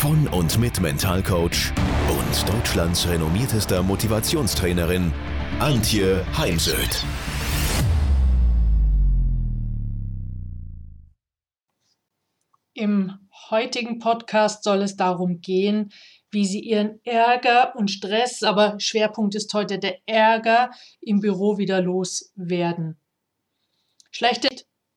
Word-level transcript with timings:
von 0.00 0.26
und 0.28 0.58
mit 0.58 0.80
Mentalcoach 0.80 1.74
und 2.08 2.48
Deutschlands 2.48 3.06
renommiertester 3.06 3.82
Motivationstrainerin 3.82 5.12
Antje 5.58 6.24
Heimsöth. 6.38 7.04
Im 12.72 13.12
heutigen 13.50 13.98
Podcast 13.98 14.64
soll 14.64 14.80
es 14.80 14.96
darum 14.96 15.42
gehen, 15.42 15.92
wie 16.30 16.46
Sie 16.46 16.60
Ihren 16.60 17.04
Ärger 17.04 17.76
und 17.76 17.90
Stress, 17.90 18.42
aber 18.42 18.80
Schwerpunkt 18.80 19.34
ist 19.34 19.52
heute 19.52 19.78
der 19.78 19.98
Ärger 20.06 20.70
im 21.02 21.20
Büro 21.20 21.58
wieder 21.58 21.82
loswerden. 21.82 22.98
Schlechte, 24.10 24.48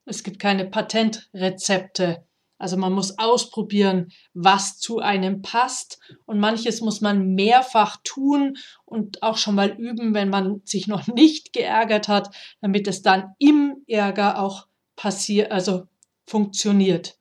es 0.05 0.23
gibt 0.23 0.39
keine 0.39 0.63
Patentrezepte. 0.63 2.25
Also 2.63 2.77
man 2.77 2.93
muss 2.93 3.19
ausprobieren, 3.19 4.13
was 4.33 4.77
zu 4.79 4.99
einem 4.99 5.41
passt 5.41 5.99
und 6.25 6.39
manches 6.39 6.79
muss 6.79 7.01
man 7.01 7.35
mehrfach 7.35 7.97
tun 8.05 8.55
und 8.85 9.21
auch 9.21 9.35
schon 9.35 9.55
mal 9.55 9.71
üben, 9.71 10.13
wenn 10.13 10.29
man 10.29 10.61
sich 10.63 10.87
noch 10.87 11.05
nicht 11.13 11.51
geärgert 11.51 12.07
hat, 12.07 12.33
damit 12.61 12.87
es 12.87 13.01
dann 13.01 13.35
im 13.37 13.83
Ärger 13.85 14.41
auch 14.41 14.67
passiert, 14.95 15.51
also 15.51 15.89
funktioniert. 16.25 17.17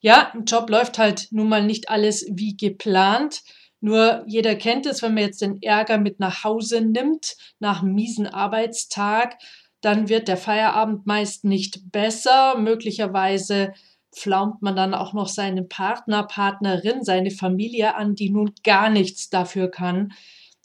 Ja, 0.00 0.32
im 0.34 0.42
Job 0.42 0.70
läuft 0.70 0.98
halt 0.98 1.28
nun 1.30 1.48
mal 1.48 1.64
nicht 1.64 1.88
alles 1.88 2.26
wie 2.32 2.56
geplant. 2.56 3.42
Nur 3.78 4.24
jeder 4.26 4.56
kennt 4.56 4.86
es, 4.86 5.02
wenn 5.02 5.14
man 5.14 5.22
jetzt 5.22 5.40
den 5.40 5.62
Ärger 5.62 5.98
mit 5.98 6.18
nach 6.18 6.42
Hause 6.42 6.80
nimmt, 6.80 7.36
nach 7.60 7.82
einem 7.82 7.94
miesen 7.94 8.26
Arbeitstag, 8.26 9.38
dann 9.82 10.08
wird 10.08 10.26
der 10.26 10.36
Feierabend 10.36 11.06
meist 11.06 11.44
nicht 11.44 11.92
besser. 11.92 12.58
Möglicherweise 12.58 13.72
pflaumt 14.14 14.62
man 14.62 14.76
dann 14.76 14.94
auch 14.94 15.12
noch 15.12 15.28
seinen 15.28 15.68
Partner, 15.68 16.24
Partnerin, 16.24 17.04
seine 17.04 17.30
Familie 17.30 17.94
an, 17.94 18.14
die 18.14 18.30
nun 18.30 18.52
gar 18.64 18.90
nichts 18.90 19.28
dafür 19.30 19.70
kann, 19.70 20.12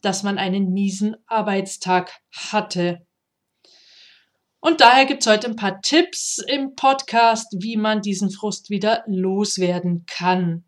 dass 0.01 0.23
man 0.23 0.37
einen 0.37 0.71
miesen 0.71 1.15
Arbeitstag 1.27 2.21
hatte. 2.31 3.05
Und 4.59 4.81
daher 4.81 5.05
gibt 5.05 5.21
es 5.21 5.27
heute 5.27 5.47
ein 5.47 5.55
paar 5.55 5.79
Tipps 5.81 6.39
im 6.39 6.75
Podcast, 6.75 7.55
wie 7.59 7.77
man 7.77 8.01
diesen 8.01 8.31
Frust 8.31 8.71
wieder 8.71 9.03
loswerden 9.05 10.05
kann. 10.07 10.63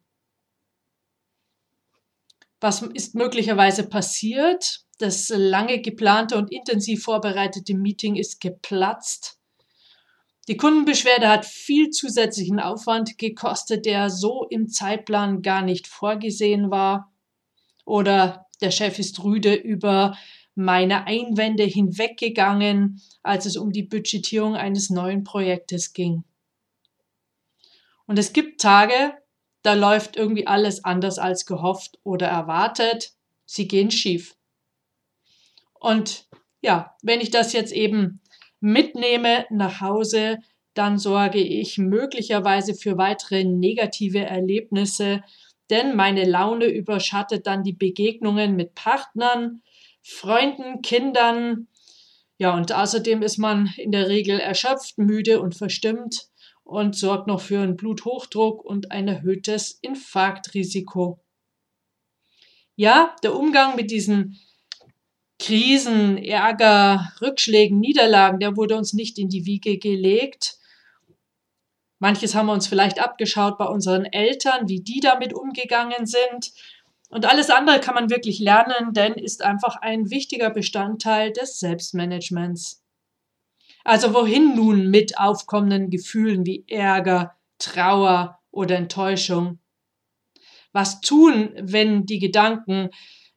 Was 2.60 2.82
ist 2.82 3.16
möglicherweise 3.16 3.88
passiert? 3.88 4.82
Das 5.00 5.30
lange 5.30 5.82
geplante 5.82 6.38
und 6.38 6.52
intensiv 6.52 7.04
vorbereitete 7.04 7.76
Meeting 7.76 8.16
ist 8.16 8.42
geplatzt. 8.42 9.37
Die 10.48 10.56
Kundenbeschwerde 10.56 11.28
hat 11.28 11.46
viel 11.46 11.90
zusätzlichen 11.90 12.60
Aufwand 12.60 13.18
gekostet, 13.18 13.86
der 13.86 14.10
so 14.10 14.46
im 14.50 14.70
Zeitplan 14.70 15.42
gar 15.42 15.62
nicht 15.62 15.88
vorgesehen 15.88 16.72
war. 16.72 17.12
Oder 17.86 18.48
der 18.62 18.72
Chef 18.72 18.98
ist 18.98 19.24
rüde 19.24 19.54
über 19.54 20.18
meine 20.56 21.06
Einwände 21.06 21.64
hinweggegangen, 21.64 23.02
als 23.24 23.46
es 23.46 23.58
um 23.58 23.72
die 23.72 23.84
Budgetierung 23.84 24.56
eines 24.56 24.90
neuen 24.90 25.24
Projektes 25.24 25.94
ging. 25.94 26.24
Und 28.06 28.18
es 28.18 28.32
gibt 28.32 28.62
Tage, 28.62 29.14
da 29.64 29.74
läuft 29.74 30.16
irgendwie 30.16 30.48
alles 30.48 30.84
anders 30.86 31.20
als 31.20 31.46
gehofft 31.46 32.00
oder 32.04 32.28
erwartet. 32.28 33.12
Sie 33.46 33.68
gehen 33.68 33.92
schief. 33.92 34.36
Und 35.74 36.28
ja, 36.62 36.96
wenn 37.02 37.20
ich 37.20 37.32
das 37.32 37.52
jetzt 37.54 37.74
eben 37.74 38.22
mitnehme 38.68 39.46
nach 39.50 39.80
Hause, 39.80 40.40
dann 40.74 41.00
sorge 41.00 41.40
ich 41.40 41.78
möglicherweise 41.78 42.76
für 42.76 42.98
weitere 42.98 43.44
negative 43.46 44.20
Erlebnisse, 44.20 45.24
denn 45.70 45.96
meine 45.96 46.26
Laune 46.26 46.66
überschattet 46.66 47.48
dann 47.48 47.64
die 47.64 47.74
Begegnungen 47.74 48.56
mit 48.56 48.76
Partnern, 48.76 49.62
Freunden, 50.02 50.82
Kindern. 50.82 51.68
Ja, 52.38 52.56
und 52.56 52.72
außerdem 52.74 53.22
ist 53.22 53.38
man 53.38 53.74
in 53.78 53.92
der 53.92 54.10
Regel 54.10 54.40
erschöpft, 54.40 54.98
müde 54.98 55.42
und 55.42 55.56
verstimmt 55.56 56.28
und 56.64 56.96
sorgt 56.96 57.28
noch 57.28 57.42
für 57.42 57.62
einen 57.62 57.78
Bluthochdruck 57.78 58.64
und 58.64 58.92
ein 58.92 59.08
erhöhtes 59.08 59.80
Infarktrisiko. 59.82 61.20
Ja, 62.76 63.16
der 63.24 63.34
Umgang 63.34 63.76
mit 63.76 63.92
diesen 63.92 64.38
Krisen, 65.40 66.18
Ärger, 66.18 67.12
Rückschlägen, 67.22 67.80
Niederlagen, 67.80 68.40
der 68.40 68.58
wurde 68.58 68.76
uns 68.76 68.94
nicht 68.94 69.20
in 69.20 69.30
die 69.30 69.46
Wiege 69.46 69.78
gelegt. 69.78 70.58
Manches 72.00 72.36
haben 72.36 72.48
wir 72.48 72.54
uns 72.54 72.68
vielleicht 72.68 73.00
abgeschaut 73.00 73.58
bei 73.58 73.66
unseren 73.66 74.06
Eltern, 74.06 74.68
wie 74.68 74.82
die 74.82 75.00
damit 75.00 75.34
umgegangen 75.34 76.06
sind. 76.06 76.52
Und 77.10 77.26
alles 77.26 77.50
andere 77.50 77.80
kann 77.80 77.96
man 77.96 78.10
wirklich 78.10 78.40
lernen, 78.40 78.94
denn 78.94 79.14
ist 79.14 79.42
einfach 79.44 79.78
ein 79.78 80.10
wichtiger 80.10 80.50
Bestandteil 80.50 81.32
des 81.32 81.60
Selbstmanagements. 81.60 82.84
Also 83.84 84.14
wohin 84.14 84.56
nun 84.56 84.90
mit 84.90 85.18
aufkommenden 85.18 85.90
Gefühlen 85.90 86.46
wie 86.46 86.66
Ärger, 86.68 87.36
Trauer 87.58 88.40
oder 88.52 88.76
Enttäuschung? 88.76 89.60
Was 90.74 91.00
tun, 91.00 91.54
wenn 91.58 92.06
die 92.06 92.20
Gedanken 92.20 92.90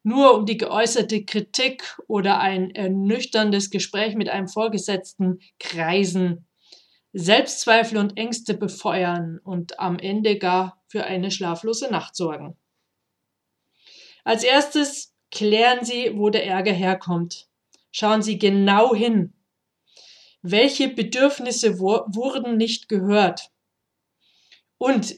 nur 0.03 0.35
um 0.35 0.47
die 0.47 0.57
geäußerte 0.57 1.25
Kritik 1.25 1.99
oder 2.09 2.41
ein 2.41 2.71
ernüchterndes 2.75 3.71
Gespräch 3.71 4.15
mit 4.15 4.29
einem 4.29 4.49
Vorgesetzten 4.49 5.41
kreisen, 5.59 6.47
Selbstzweifel 7.13 7.99
und 7.99 8.17
Ängste 8.17 8.55
befeuern 8.55 9.41
und 9.43 9.79
am 9.81 9.99
Ende 9.99 10.39
gar 10.39 10.83
für 10.87 11.05
eine 11.05 11.31
schlaflose 11.31 11.91
Nacht 11.91 12.17
sorgen. 12.17 12.57
Als 14.25 14.45
erstes 14.45 15.15
klären 15.31 15.85
Sie, 15.85 16.13
wo 16.17 16.31
der 16.31 16.47
Ärger 16.47 16.73
herkommt. 16.73 17.49
Schauen 17.91 18.23
Sie 18.23 18.39
genau 18.39 18.95
hin. 18.95 19.33
Welche 20.43 20.89
Bedürfnisse 20.89 21.79
wurden 21.79 22.57
nicht 22.57 22.89
gehört? 22.89 23.51
Und 24.79 25.17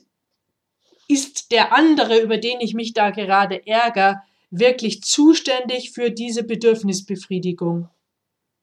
ist 1.09 1.53
der 1.53 1.73
andere, 1.73 2.19
über 2.21 2.39
den 2.39 2.61
ich 2.61 2.75
mich 2.75 2.95
da 2.95 3.11
gerade 3.11 3.67
ärgere, 3.67 4.23
wirklich 4.53 5.03
zuständig 5.03 5.93
für 5.93 6.11
diese 6.11 6.45
Bedürfnisbefriedigung. 6.45 7.89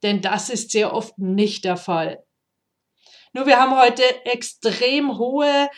Denn 0.04 0.22
das 0.22 0.50
ist 0.50 0.72
sehr 0.72 0.94
oft 0.94 1.18
nicht 1.18 1.66
der 1.66 1.76
Fall. 1.76 2.24
Nur 3.34 3.48
wir 3.48 3.60
haben 3.60 3.78
heute 3.78 4.04
extrem 4.26 5.18
hohe 5.18 5.70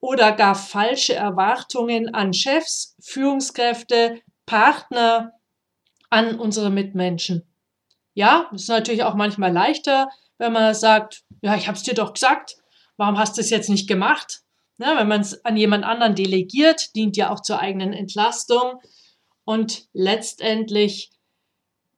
oder 0.00 0.32
gar 0.32 0.54
falsche 0.54 1.14
Erwartungen 1.14 2.14
an 2.14 2.32
Chefs, 2.32 2.96
Führungskräfte, 3.00 4.22
Partner, 4.46 5.32
an 6.08 6.38
unsere 6.38 6.70
Mitmenschen. 6.70 7.42
Ja, 8.14 8.48
es 8.54 8.62
ist 8.62 8.68
natürlich 8.68 9.02
auch 9.02 9.14
manchmal 9.14 9.52
leichter, 9.52 10.08
wenn 10.38 10.52
man 10.52 10.72
sagt, 10.74 11.24
ja, 11.42 11.56
ich 11.56 11.66
habe 11.66 11.76
es 11.76 11.82
dir 11.82 11.94
doch 11.94 12.14
gesagt, 12.14 12.56
warum 12.96 13.18
hast 13.18 13.36
du 13.36 13.40
es 13.40 13.50
jetzt 13.50 13.68
nicht 13.68 13.88
gemacht? 13.88 14.42
Ja, 14.78 14.96
wenn 14.96 15.08
man 15.08 15.20
es 15.20 15.44
an 15.44 15.56
jemand 15.56 15.84
anderen 15.84 16.14
delegiert, 16.14 16.94
dient 16.94 17.16
ja 17.16 17.30
auch 17.30 17.42
zur 17.42 17.58
eigenen 17.58 17.92
Entlastung. 17.92 18.80
Und 19.48 19.88
letztendlich 19.94 21.10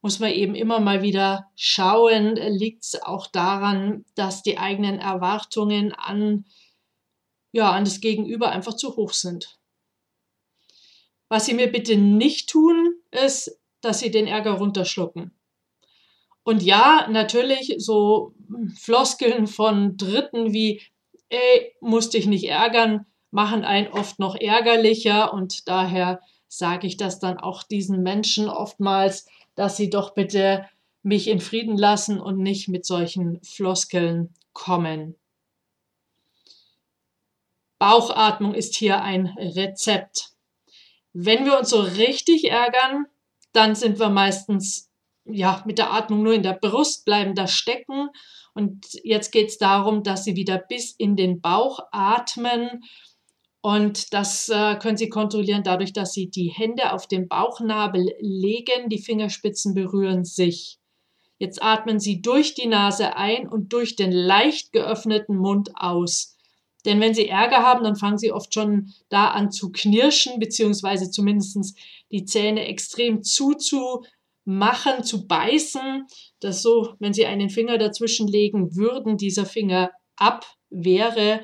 muss 0.02 0.20
man 0.20 0.30
eben 0.30 0.54
immer 0.54 0.78
mal 0.78 1.02
wieder 1.02 1.50
schauen, 1.56 2.36
liegt 2.36 2.84
es 2.84 3.02
auch 3.02 3.26
daran, 3.26 4.04
dass 4.14 4.44
die 4.44 4.56
eigenen 4.56 5.00
Erwartungen 5.00 5.92
an, 5.92 6.44
ja, 7.50 7.72
an 7.72 7.84
das 7.84 8.00
Gegenüber 8.00 8.52
einfach 8.52 8.76
zu 8.76 8.94
hoch 8.94 9.14
sind. 9.14 9.58
Was 11.28 11.46
Sie 11.46 11.54
mir 11.54 11.66
bitte 11.72 11.96
nicht 11.96 12.50
tun, 12.50 12.94
ist, 13.10 13.58
dass 13.80 13.98
Sie 13.98 14.12
den 14.12 14.28
Ärger 14.28 14.52
runterschlucken. 14.52 15.36
Und 16.44 16.62
ja, 16.62 17.08
natürlich 17.10 17.74
so 17.78 18.32
Floskeln 18.78 19.48
von 19.48 19.96
Dritten 19.96 20.52
wie, 20.52 20.82
ey, 21.30 21.74
musst 21.80 22.14
dich 22.14 22.26
nicht 22.26 22.44
ärgern, 22.44 23.06
machen 23.32 23.64
einen 23.64 23.88
oft 23.88 24.20
noch 24.20 24.36
ärgerlicher 24.36 25.34
und 25.34 25.66
daher 25.66 26.20
sage 26.50 26.86
ich 26.86 26.96
das 26.96 27.20
dann 27.20 27.38
auch 27.38 27.62
diesen 27.62 28.02
Menschen 28.02 28.48
oftmals, 28.48 29.26
dass 29.54 29.76
sie 29.76 29.88
doch 29.88 30.14
bitte 30.14 30.68
mich 31.02 31.28
in 31.28 31.40
Frieden 31.40 31.78
lassen 31.78 32.20
und 32.20 32.38
nicht 32.38 32.68
mit 32.68 32.84
solchen 32.84 33.40
Floskeln 33.42 34.34
kommen. 34.52 35.14
Bauchatmung 37.78 38.52
ist 38.52 38.76
hier 38.76 39.00
ein 39.02 39.26
Rezept. 39.38 40.32
Wenn 41.12 41.46
wir 41.46 41.58
uns 41.58 41.70
so 41.70 41.80
richtig 41.80 42.50
ärgern, 42.50 43.06
Dann 43.52 43.74
sind 43.74 43.98
wir 43.98 44.10
meistens 44.10 44.90
ja, 45.24 45.62
mit 45.66 45.78
der 45.78 45.92
Atmung 45.92 46.22
nur 46.22 46.34
in 46.34 46.42
der 46.42 46.54
Brust, 46.54 47.04
bleiben 47.04 47.34
da 47.34 47.46
stecken. 47.46 48.08
Und 48.54 48.86
jetzt 49.04 49.30
geht 49.30 49.48
es 49.48 49.58
darum, 49.58 50.02
dass 50.02 50.24
Sie 50.24 50.36
wieder 50.36 50.58
bis 50.58 50.92
in 50.92 51.16
den 51.16 51.40
Bauch 51.40 51.80
atmen. 51.92 52.84
Und 53.62 54.14
das 54.14 54.48
äh, 54.48 54.76
können 54.76 54.96
Sie 54.96 55.10
kontrollieren 55.10 55.62
dadurch, 55.62 55.92
dass 55.92 56.12
Sie 56.12 56.30
die 56.30 56.48
Hände 56.48 56.92
auf 56.92 57.06
den 57.06 57.28
Bauchnabel 57.28 58.14
legen, 58.20 58.88
die 58.88 59.02
Fingerspitzen 59.02 59.74
berühren 59.74 60.24
sich. 60.24 60.78
Jetzt 61.38 61.62
atmen 61.62 62.00
Sie 62.00 62.22
durch 62.22 62.54
die 62.54 62.66
Nase 62.66 63.16
ein 63.16 63.48
und 63.48 63.72
durch 63.72 63.96
den 63.96 64.12
leicht 64.12 64.72
geöffneten 64.72 65.36
Mund 65.36 65.70
aus. 65.74 66.36
Denn 66.84 67.00
wenn 67.00 67.14
Sie 67.14 67.28
Ärger 67.28 67.62
haben, 67.62 67.84
dann 67.84 67.96
fangen 67.96 68.18
Sie 68.18 68.32
oft 68.32 68.54
schon 68.54 68.92
da 69.08 69.28
an 69.28 69.50
zu 69.50 69.70
knirschen, 69.70 70.38
beziehungsweise 70.38 71.10
zumindest 71.10 71.76
die 72.10 72.24
Zähne 72.24 72.66
extrem 72.66 73.22
zuzumachen, 73.22 75.02
zu 75.02 75.26
beißen. 75.26 76.06
Das 76.40 76.62
so, 76.62 76.94
wenn 76.98 77.12
Sie 77.12 77.26
einen 77.26 77.50
Finger 77.50 77.76
dazwischen 77.76 78.28
legen 78.28 78.76
würden, 78.76 79.18
dieser 79.18 79.44
Finger 79.44 79.90
ab 80.16 80.46
wäre. 80.70 81.40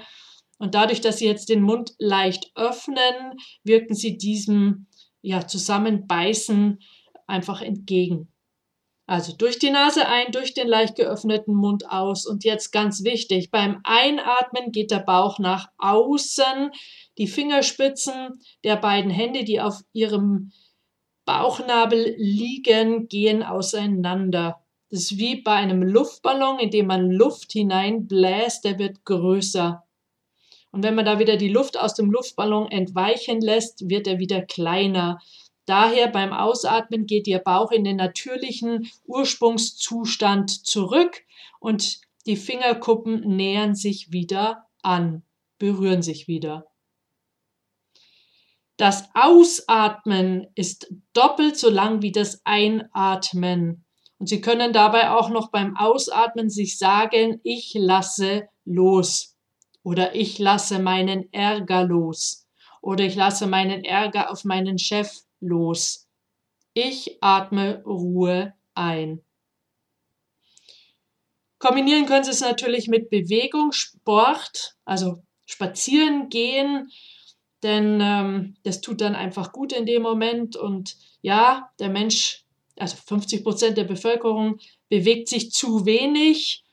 Und 0.58 0.74
dadurch, 0.74 1.00
dass 1.00 1.18
Sie 1.18 1.26
jetzt 1.26 1.48
den 1.48 1.62
Mund 1.62 1.94
leicht 1.98 2.50
öffnen, 2.54 3.38
wirken 3.62 3.94
Sie 3.94 4.16
diesem 4.16 4.86
ja, 5.20 5.46
Zusammenbeißen 5.46 6.78
einfach 7.26 7.60
entgegen. 7.60 8.32
Also 9.08 9.32
durch 9.36 9.60
die 9.60 9.70
Nase 9.70 10.08
ein, 10.08 10.32
durch 10.32 10.52
den 10.52 10.66
leicht 10.66 10.96
geöffneten 10.96 11.54
Mund 11.54 11.88
aus. 11.88 12.26
Und 12.26 12.44
jetzt 12.44 12.72
ganz 12.72 13.04
wichtig, 13.04 13.50
beim 13.52 13.80
Einatmen 13.84 14.72
geht 14.72 14.90
der 14.90 14.98
Bauch 14.98 15.38
nach 15.38 15.68
außen. 15.78 16.72
Die 17.16 17.28
Fingerspitzen 17.28 18.40
der 18.64 18.76
beiden 18.76 19.10
Hände, 19.10 19.44
die 19.44 19.60
auf 19.60 19.82
ihrem 19.92 20.50
Bauchnabel 21.24 22.14
liegen, 22.18 23.06
gehen 23.06 23.44
auseinander. 23.44 24.60
Das 24.90 25.02
ist 25.02 25.18
wie 25.18 25.42
bei 25.42 25.52
einem 25.52 25.82
Luftballon, 25.82 26.58
in 26.58 26.70
dem 26.70 26.86
man 26.86 27.10
Luft 27.10 27.52
hineinbläst, 27.52 28.64
der 28.64 28.78
wird 28.78 29.04
größer. 29.04 29.85
Und 30.76 30.82
wenn 30.82 30.94
man 30.94 31.06
da 31.06 31.18
wieder 31.18 31.38
die 31.38 31.48
Luft 31.48 31.78
aus 31.78 31.94
dem 31.94 32.10
Luftballon 32.10 32.70
entweichen 32.70 33.40
lässt, 33.40 33.88
wird 33.88 34.06
er 34.06 34.18
wieder 34.18 34.42
kleiner. 34.42 35.22
Daher 35.64 36.06
beim 36.06 36.34
Ausatmen 36.34 37.06
geht 37.06 37.26
Ihr 37.26 37.38
Bauch 37.38 37.72
in 37.72 37.82
den 37.82 37.96
natürlichen 37.96 38.86
Ursprungszustand 39.06 40.66
zurück 40.66 41.22
und 41.60 42.02
die 42.26 42.36
Fingerkuppen 42.36 43.20
nähern 43.20 43.74
sich 43.74 44.12
wieder 44.12 44.66
an, 44.82 45.22
berühren 45.58 46.02
sich 46.02 46.28
wieder. 46.28 46.66
Das 48.76 49.08
Ausatmen 49.14 50.46
ist 50.56 50.92
doppelt 51.14 51.56
so 51.56 51.70
lang 51.70 52.02
wie 52.02 52.12
das 52.12 52.42
Einatmen. 52.44 53.86
Und 54.18 54.28
Sie 54.28 54.42
können 54.42 54.74
dabei 54.74 55.08
auch 55.08 55.30
noch 55.30 55.50
beim 55.50 55.74
Ausatmen 55.74 56.50
sich 56.50 56.76
sagen, 56.76 57.40
ich 57.44 57.72
lasse 57.74 58.50
los 58.66 59.35
oder 59.86 60.16
ich 60.16 60.40
lasse 60.40 60.80
meinen 60.80 61.32
Ärger 61.32 61.84
los 61.84 62.48
oder 62.82 63.04
ich 63.04 63.14
lasse 63.14 63.46
meinen 63.46 63.84
Ärger 63.84 64.32
auf 64.32 64.42
meinen 64.42 64.80
Chef 64.80 65.20
los. 65.38 66.08
Ich 66.74 67.18
atme 67.20 67.84
Ruhe 67.84 68.52
ein. 68.74 69.22
Kombinieren 71.60 72.06
können 72.06 72.24
Sie 72.24 72.32
es 72.32 72.40
natürlich 72.40 72.88
mit 72.88 73.10
Bewegung, 73.10 73.70
Sport, 73.70 74.74
also 74.84 75.22
spazieren 75.44 76.30
gehen, 76.30 76.90
denn 77.62 78.00
ähm, 78.02 78.56
das 78.64 78.80
tut 78.80 79.00
dann 79.00 79.14
einfach 79.14 79.52
gut 79.52 79.72
in 79.72 79.86
dem 79.86 80.02
Moment. 80.02 80.56
Und 80.56 80.96
ja, 81.22 81.70
der 81.78 81.90
Mensch, 81.90 82.44
also 82.74 82.96
50 83.06 83.44
Prozent 83.44 83.78
der 83.78 83.84
Bevölkerung, 83.84 84.58
bewegt 84.88 85.28
sich 85.28 85.52
zu 85.52 85.86
wenig. 85.86 86.65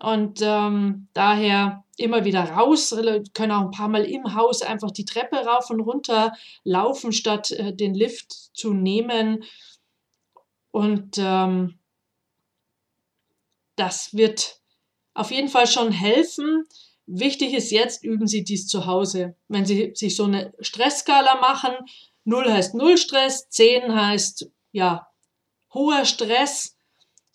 Und 0.00 0.40
ähm, 0.42 1.08
daher 1.12 1.84
immer 1.96 2.24
wieder 2.24 2.44
raus, 2.44 2.94
können 3.34 3.52
auch 3.52 3.62
ein 3.62 3.70
paar 3.70 3.88
Mal 3.88 4.04
im 4.04 4.34
Haus 4.34 4.62
einfach 4.62 4.92
die 4.92 5.04
Treppe 5.04 5.36
rauf 5.36 5.70
und 5.70 5.80
runter 5.80 6.32
laufen, 6.62 7.12
statt 7.12 7.50
äh, 7.50 7.74
den 7.74 7.94
Lift 7.94 8.32
zu 8.56 8.72
nehmen. 8.72 9.44
Und 10.70 11.16
ähm, 11.18 11.78
das 13.74 14.14
wird 14.14 14.60
auf 15.14 15.30
jeden 15.32 15.48
Fall 15.48 15.66
schon 15.66 15.90
helfen. 15.90 16.64
Wichtig 17.06 17.54
ist 17.54 17.70
jetzt, 17.70 18.04
üben 18.04 18.28
Sie 18.28 18.44
dies 18.44 18.68
zu 18.68 18.86
Hause. 18.86 19.34
Wenn 19.48 19.64
Sie 19.64 19.92
sich 19.94 20.14
so 20.14 20.24
eine 20.24 20.52
Stressskala 20.60 21.40
machen, 21.40 21.74
0 22.24 22.52
heißt 22.52 22.74
0 22.74 22.98
Stress, 22.98 23.48
10 23.48 23.94
heißt 23.94 24.50
ja 24.70 25.08
hoher 25.72 26.04
Stress, 26.04 26.77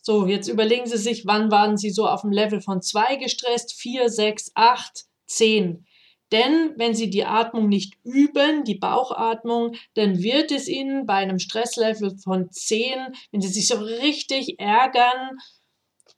so, 0.05 0.27
jetzt 0.27 0.49
überlegen 0.49 0.85
Sie 0.85 0.97
sich, 0.97 1.25
wann 1.25 1.49
waren 1.49 1.77
Sie 1.77 1.89
so 1.89 2.09
auf 2.09 2.21
dem 2.21 2.31
Level 2.33 2.59
von 2.59 2.81
2 2.81 3.15
gestresst, 3.15 3.73
4, 3.73 4.09
6, 4.09 4.51
8, 4.53 5.05
10. 5.27 5.85
Denn 6.33 6.73
wenn 6.75 6.93
Sie 6.93 7.09
die 7.09 7.23
Atmung 7.23 7.69
nicht 7.69 7.93
üben, 8.03 8.65
die 8.65 8.75
Bauchatmung, 8.75 9.75
dann 9.93 10.21
wird 10.21 10.51
es 10.51 10.67
Ihnen 10.67 11.05
bei 11.05 11.13
einem 11.13 11.39
Stresslevel 11.39 12.17
von 12.17 12.51
10, 12.51 13.15
wenn 13.31 13.39
Sie 13.39 13.47
sich 13.47 13.69
so 13.69 13.75
richtig 13.75 14.59
ärgern, 14.59 15.37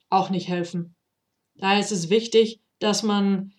auch 0.09 0.31
nicht 0.31 0.47
helfen. 0.47 0.95
Daher 1.53 1.79
ist 1.79 1.91
es 1.91 2.09
wichtig, 2.09 2.61
dass 2.79 3.03
man 3.03 3.53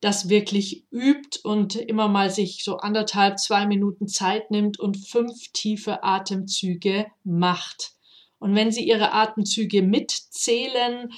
das 0.00 0.30
wirklich 0.30 0.86
übt 0.90 1.40
und 1.44 1.76
immer 1.76 2.08
mal 2.08 2.30
sich 2.30 2.64
so 2.64 2.78
anderthalb, 2.78 3.38
zwei 3.38 3.66
Minuten 3.66 4.08
Zeit 4.08 4.50
nimmt 4.50 4.80
und 4.80 4.96
fünf 4.96 5.52
tiefe 5.52 6.02
Atemzüge 6.02 7.06
macht. 7.24 7.95
Und 8.38 8.54
wenn 8.54 8.70
Sie 8.70 8.86
Ihre 8.86 9.12
Atemzüge 9.12 9.82
mitzählen, 9.82 11.10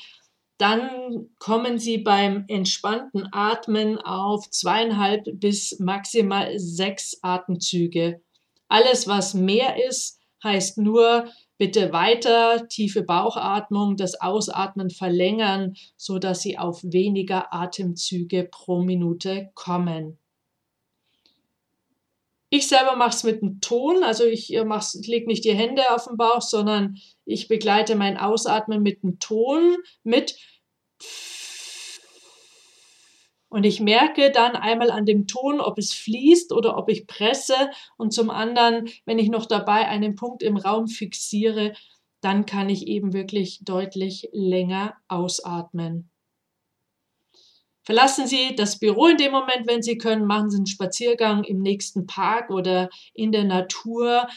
dann 0.59 1.31
kommen 1.39 1.79
Sie 1.79 1.99
beim 1.99 2.45
entspannten 2.49 3.29
Atmen 3.33 3.99
auf 3.99 4.51
zweieinhalb 4.51 5.25
bis 5.35 5.79
maximal 5.79 6.59
sechs 6.59 7.19
Atemzüge. 7.23 8.21
Alles, 8.69 9.07
was 9.07 9.35
mehr 9.35 9.87
ist, 9.89 10.19
heißt 10.43 10.79
nur 10.79 11.29
bitte 11.59 11.93
weiter 11.93 12.69
tiefe 12.69 13.03
Bauchatmung, 13.03 13.97
das 13.97 14.21
Ausatmen 14.21 14.91
verlängern, 14.91 15.75
so 15.97 16.19
dass 16.19 16.43
Sie 16.43 16.59
auf 16.59 16.83
weniger 16.85 17.53
Atemzüge 17.53 18.45
pro 18.51 18.83
Minute 18.83 19.51
kommen. 19.55 20.19
Ich 22.51 22.67
selber 22.67 22.97
mache 22.97 23.11
es 23.11 23.25
mit 23.25 23.43
einem 23.43 23.61
Ton, 23.61 24.03
also 24.03 24.25
ich, 24.25 24.53
ich 24.53 25.07
lege 25.07 25.27
nicht 25.27 25.45
die 25.45 25.55
Hände 25.55 25.95
auf 25.95 26.07
den 26.07 26.17
Bauch, 26.17 26.41
sondern 26.41 26.97
ich 27.27 27.47
begleite 27.47 27.95
mein 27.95 28.17
Ausatmen 28.17 28.83
mit 28.83 29.05
einem 29.05 29.19
Ton, 29.19 29.77
mit 30.03 30.35
und 33.51 33.65
ich 33.65 33.81
merke 33.81 34.31
dann 34.31 34.57
einmal 34.57 34.91
an 34.91 35.07
dem 35.07 35.27
Ton, 35.27 35.61
ob 35.61 35.79
es 35.79 35.93
fließt 35.95 36.53
oder 36.53 36.77
ob 36.77 36.91
ich 36.91 37.07
presse 37.07 37.71
und 37.97 38.13
zum 38.13 38.31
anderen, 38.31 38.89
wenn 39.07 39.19
ich 39.19 39.29
noch 39.29 39.47
dabei 39.47 39.89
einen 39.89 40.17
Punkt 40.17 40.43
im 40.43 40.57
Raum 40.57 40.87
fixiere, 40.87 41.73
dann 42.21 42.47
kann 42.47 42.69
ich 42.69 42.87
eben 42.87 43.13
wirklich 43.13 43.61
deutlich 43.63 44.29
länger 44.33 44.95
ausatmen. 45.09 46.11
Verlassen 47.89 48.27
Sie 48.27 48.55
das 48.55 48.79
Büro 48.79 49.07
in 49.07 49.17
dem 49.17 49.33
Moment, 49.33 49.67
wenn 49.67 49.81
Sie 49.81 49.97
können, 49.97 50.27
machen 50.27 50.51
Sie 50.51 50.59
einen 50.59 50.67
Spaziergang 50.67 51.43
im 51.45 51.63
nächsten 51.63 52.07
Park 52.07 52.51
oder 52.51 52.91
in 53.15 53.33
der 53.33 53.45
Natur. 53.45 54.29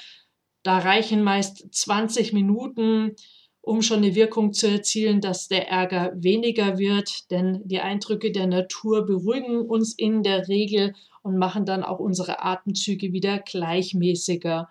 Da 0.63 0.77
reichen 0.77 1.21
meist 1.21 1.65
20 1.69 2.31
Minuten, 2.31 3.13
um 3.59 3.81
schon 3.81 3.97
eine 3.97 4.15
Wirkung 4.15 4.53
zu 4.53 4.69
erzielen, 4.69 5.19
dass 5.19 5.49
der 5.49 5.67
Ärger 5.67 6.13
weniger 6.15 6.77
wird, 6.77 7.29
denn 7.29 7.59
die 7.65 7.81
Eindrücke 7.81 8.31
der 8.31 8.47
Natur 8.47 9.05
beruhigen 9.05 9.59
uns 9.59 9.95
in 9.97 10.23
der 10.23 10.47
Regel 10.47 10.95
und 11.21 11.37
machen 11.37 11.65
dann 11.65 11.83
auch 11.83 11.99
unsere 11.99 12.41
Atemzüge 12.41 13.11
wieder 13.11 13.39
gleichmäßiger. 13.39 14.69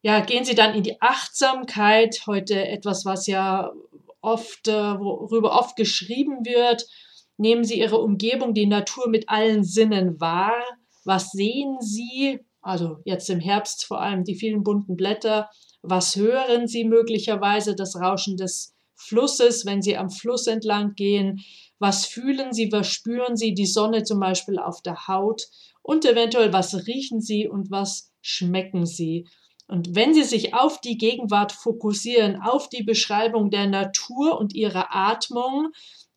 Ja, 0.00 0.20
gehen 0.20 0.46
Sie 0.46 0.54
dann 0.54 0.74
in 0.74 0.82
die 0.82 1.02
Achtsamkeit, 1.02 2.22
heute 2.26 2.66
etwas, 2.66 3.04
was 3.04 3.26
ja 3.26 3.70
oft, 4.20 4.68
äh, 4.68 4.72
worüber 4.72 5.58
oft 5.58 5.76
geschrieben 5.76 6.44
wird. 6.44 6.86
Nehmen 7.36 7.64
Sie 7.64 7.78
Ihre 7.78 7.98
Umgebung, 7.98 8.54
die 8.54 8.66
Natur 8.66 9.08
mit 9.08 9.28
allen 9.28 9.64
Sinnen 9.64 10.20
wahr. 10.20 10.62
Was 11.04 11.30
sehen 11.30 11.78
Sie? 11.80 12.40
Also 12.60 12.98
jetzt 13.04 13.30
im 13.30 13.40
Herbst 13.40 13.86
vor 13.86 14.00
allem 14.00 14.24
die 14.24 14.34
vielen 14.34 14.62
bunten 14.62 14.96
Blätter. 14.96 15.48
Was 15.82 16.16
hören 16.16 16.68
Sie 16.68 16.84
möglicherweise? 16.84 17.74
Das 17.74 17.96
Rauschen 17.96 18.36
des 18.36 18.74
Flusses, 18.94 19.64
wenn 19.64 19.80
Sie 19.80 19.96
am 19.96 20.10
Fluss 20.10 20.46
entlang 20.46 20.94
gehen. 20.94 21.40
Was 21.78 22.04
fühlen 22.04 22.52
Sie? 22.52 22.70
Was 22.70 22.88
spüren 22.88 23.36
Sie? 23.36 23.54
Die 23.54 23.66
Sonne 23.66 24.02
zum 24.02 24.20
Beispiel 24.20 24.58
auf 24.58 24.82
der 24.82 25.08
Haut. 25.08 25.48
Und 25.82 26.04
eventuell, 26.04 26.52
was 26.52 26.86
riechen 26.86 27.22
Sie 27.22 27.48
und 27.48 27.70
was 27.70 28.12
schmecken 28.20 28.84
Sie? 28.84 29.26
Und 29.70 29.94
wenn 29.94 30.14
Sie 30.14 30.24
sich 30.24 30.52
auf 30.52 30.80
die 30.80 30.98
Gegenwart 30.98 31.52
fokussieren, 31.52 32.42
auf 32.42 32.68
die 32.68 32.82
Beschreibung 32.82 33.50
der 33.50 33.68
Natur 33.68 34.36
und 34.36 34.52
ihrer 34.52 34.92
Atmung, 34.92 35.68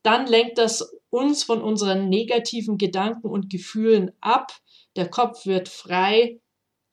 dann 0.02 0.26
lenkt 0.26 0.58
das 0.58 0.92
uns 1.12 1.44
von 1.44 1.62
unseren 1.62 2.10
negativen 2.10 2.80
Gedanken 2.80 3.28
und 3.28 3.52
Gefühlen 3.52 4.12
ab. 4.22 4.52
Der 4.96 5.08
Kopf 5.08 5.46
wird 5.46 5.70
frei 5.70 6.42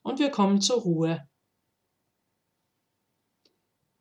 und 0.03 0.19
wir 0.19 0.31
kommen 0.31 0.61
zur 0.61 0.83
Ruhe. 0.83 1.27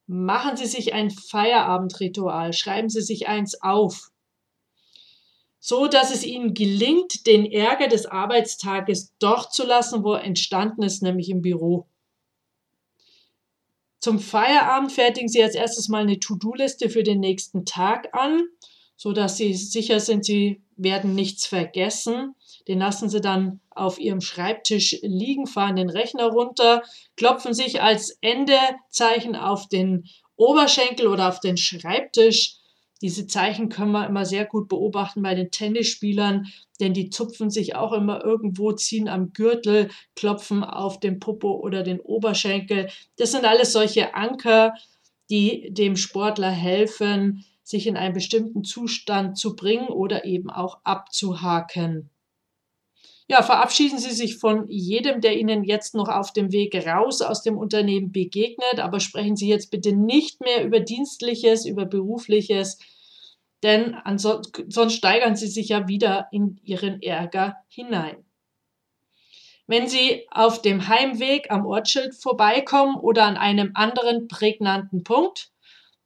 Machen 0.05 0.57
Sie 0.57 0.65
sich 0.65 0.91
ein 0.93 1.11
Feierabendritual, 1.11 2.51
schreiben 2.51 2.89
Sie 2.89 3.01
sich 3.01 3.29
eins 3.29 3.61
auf, 3.61 4.11
so 5.61 5.87
dass 5.87 6.13
es 6.13 6.25
Ihnen 6.25 6.53
gelingt, 6.53 7.25
den 7.25 7.49
Ärger 7.49 7.87
des 7.87 8.05
Arbeitstages 8.05 9.13
dort 9.17 9.53
zu 9.53 9.65
lassen, 9.65 10.03
wo 10.03 10.15
er 10.15 10.25
entstanden 10.25 10.83
ist, 10.83 11.01
nämlich 11.01 11.29
im 11.29 11.41
Büro. 11.41 11.88
Zum 13.99 14.19
Feierabend 14.19 14.91
fertigen 14.91 15.27
Sie 15.27 15.43
als 15.43 15.55
erstes 15.55 15.89
mal 15.89 16.03
eine 16.03 16.19
To-Do-Liste 16.19 16.89
für 16.89 17.03
den 17.03 17.19
nächsten 17.19 17.65
Tag 17.65 18.13
an, 18.13 18.43
so 18.95 19.11
dass 19.11 19.37
Sie 19.37 19.53
sicher 19.53 19.99
sind, 19.99 20.25
Sie 20.25 20.61
werden 20.77 21.15
nichts 21.15 21.45
vergessen. 21.45 22.35
Den 22.67 22.79
lassen 22.79 23.09
Sie 23.09 23.21
dann 23.21 23.59
auf 23.71 23.99
Ihrem 23.99 24.21
Schreibtisch 24.21 24.97
liegen, 25.01 25.47
fahren 25.47 25.75
den 25.75 25.89
Rechner 25.89 26.27
runter, 26.27 26.83
klopfen 27.17 27.53
sich 27.53 27.81
als 27.81 28.17
Endezeichen 28.21 29.35
auf 29.35 29.67
den 29.67 30.05
Oberschenkel 30.35 31.07
oder 31.07 31.27
auf 31.27 31.41
den 31.41 31.57
Schreibtisch 31.57 32.58
diese 33.01 33.27
Zeichen 33.27 33.69
können 33.69 33.91
wir 33.91 34.07
immer 34.07 34.25
sehr 34.25 34.45
gut 34.45 34.67
beobachten 34.67 35.21
bei 35.21 35.33
den 35.35 35.51
Tennisspielern, 35.51 36.47
denn 36.79 36.93
die 36.93 37.09
zupfen 37.09 37.49
sich 37.49 37.75
auch 37.75 37.93
immer 37.93 38.23
irgendwo, 38.23 38.73
ziehen 38.73 39.07
am 39.07 39.31
Gürtel, 39.33 39.89
klopfen 40.15 40.63
auf 40.63 40.99
den 40.99 41.19
Popo 41.19 41.55
oder 41.55 41.83
den 41.83 41.99
Oberschenkel. 41.99 42.89
Das 43.17 43.31
sind 43.31 43.45
alles 43.45 43.71
solche 43.71 44.15
Anker, 44.15 44.73
die 45.29 45.69
dem 45.71 45.95
Sportler 45.95 46.51
helfen, 46.51 47.45
sich 47.63 47.87
in 47.87 47.97
einen 47.97 48.13
bestimmten 48.13 48.63
Zustand 48.63 49.37
zu 49.37 49.55
bringen 49.55 49.87
oder 49.87 50.25
eben 50.25 50.49
auch 50.49 50.79
abzuhaken. 50.83 52.09
Ja, 53.31 53.43
verabschieden 53.43 53.99
Sie 53.99 54.09
sich 54.09 54.37
von 54.37 54.67
jedem, 54.69 55.21
der 55.21 55.37
Ihnen 55.37 55.63
jetzt 55.63 55.93
noch 55.93 56.07
auf 56.07 56.33
dem 56.33 56.51
Weg 56.51 56.73
raus 56.87 57.21
aus 57.21 57.43
dem 57.43 57.59
Unternehmen 57.59 58.11
begegnet, 58.11 58.79
aber 58.79 58.99
sprechen 58.99 59.35
Sie 59.35 59.47
jetzt 59.47 59.69
bitte 59.69 59.93
nicht 59.93 60.41
mehr 60.41 60.65
über 60.65 60.79
Dienstliches, 60.79 61.67
über 61.67 61.85
Berufliches, 61.85 62.79
denn 63.61 63.95
sonst 64.15 64.95
steigern 64.95 65.35
Sie 65.35 65.47
sich 65.47 65.69
ja 65.69 65.87
wieder 65.87 66.27
in 66.31 66.59
Ihren 66.63 67.03
Ärger 67.03 67.57
hinein. 67.67 68.25
Wenn 69.67 69.87
Sie 69.87 70.25
auf 70.31 70.63
dem 70.63 70.87
Heimweg 70.87 71.51
am 71.51 71.67
Ortsschild 71.67 72.15
vorbeikommen 72.15 72.95
oder 72.95 73.25
an 73.25 73.37
einem 73.37 73.73
anderen 73.75 74.27
prägnanten 74.27 75.03
Punkt, 75.03 75.51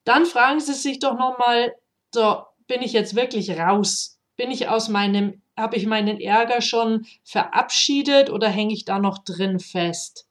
dann 0.04 0.26
fragen 0.26 0.60
Sie 0.60 0.74
sich 0.74 1.00
doch 1.00 1.18
nochmal, 1.18 1.74
so, 2.14 2.44
bin 2.68 2.82
ich 2.82 2.92
jetzt 2.92 3.16
wirklich 3.16 3.52
raus? 3.52 4.20
Bin 4.36 4.52
ich 4.52 4.68
aus 4.68 4.90
meinem 4.90 5.43
habe 5.58 5.78
ich 5.78 5.86
meinen 5.86 6.20
Ärger 6.20 6.62
schon 6.62 7.06
verabschiedet 7.24 8.30
oder 8.30 8.50
hänge 8.50 8.74
ich 8.74 8.86
da 8.86 9.00
noch 9.00 9.20
drin 9.20 9.60
fest? 9.60 10.28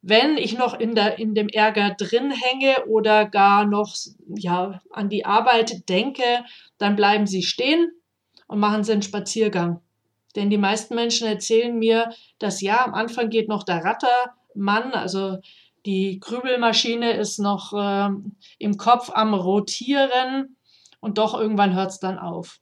Wenn 0.00 0.36
ich 0.36 0.58
noch 0.58 0.78
in, 0.78 0.94
der, 0.94 1.18
in 1.18 1.34
dem 1.34 1.48
Ärger 1.48 1.94
drin 1.96 2.32
hänge 2.32 2.86
oder 2.86 3.24
gar 3.24 3.64
noch 3.64 3.94
ja, 4.34 4.82
an 4.90 5.08
die 5.08 5.24
Arbeit 5.24 5.88
denke, 5.88 6.44
dann 6.78 6.96
bleiben 6.96 7.26
Sie 7.26 7.42
stehen 7.42 7.92
und 8.48 8.58
machen 8.58 8.82
Sie 8.82 8.92
einen 8.92 9.02
Spaziergang. 9.02 9.80
Denn 10.34 10.50
die 10.50 10.58
meisten 10.58 10.94
Menschen 10.94 11.28
erzählen 11.28 11.78
mir, 11.78 12.12
dass 12.38 12.60
ja, 12.60 12.84
am 12.84 12.94
Anfang 12.94 13.30
geht 13.30 13.48
noch 13.48 13.62
der 13.62 13.84
Rattermann, 13.84 14.92
also 14.92 15.38
die 15.84 16.20
Grübelmaschine 16.20 17.12
ist 17.12 17.38
noch 17.38 17.72
äh, 17.72 18.08
im 18.58 18.76
Kopf 18.76 19.10
am 19.12 19.34
Rotieren 19.34 20.56
und 21.00 21.18
doch 21.18 21.38
irgendwann 21.38 21.74
hört 21.74 21.90
es 21.90 21.98
dann 21.98 22.18
auf. 22.18 22.61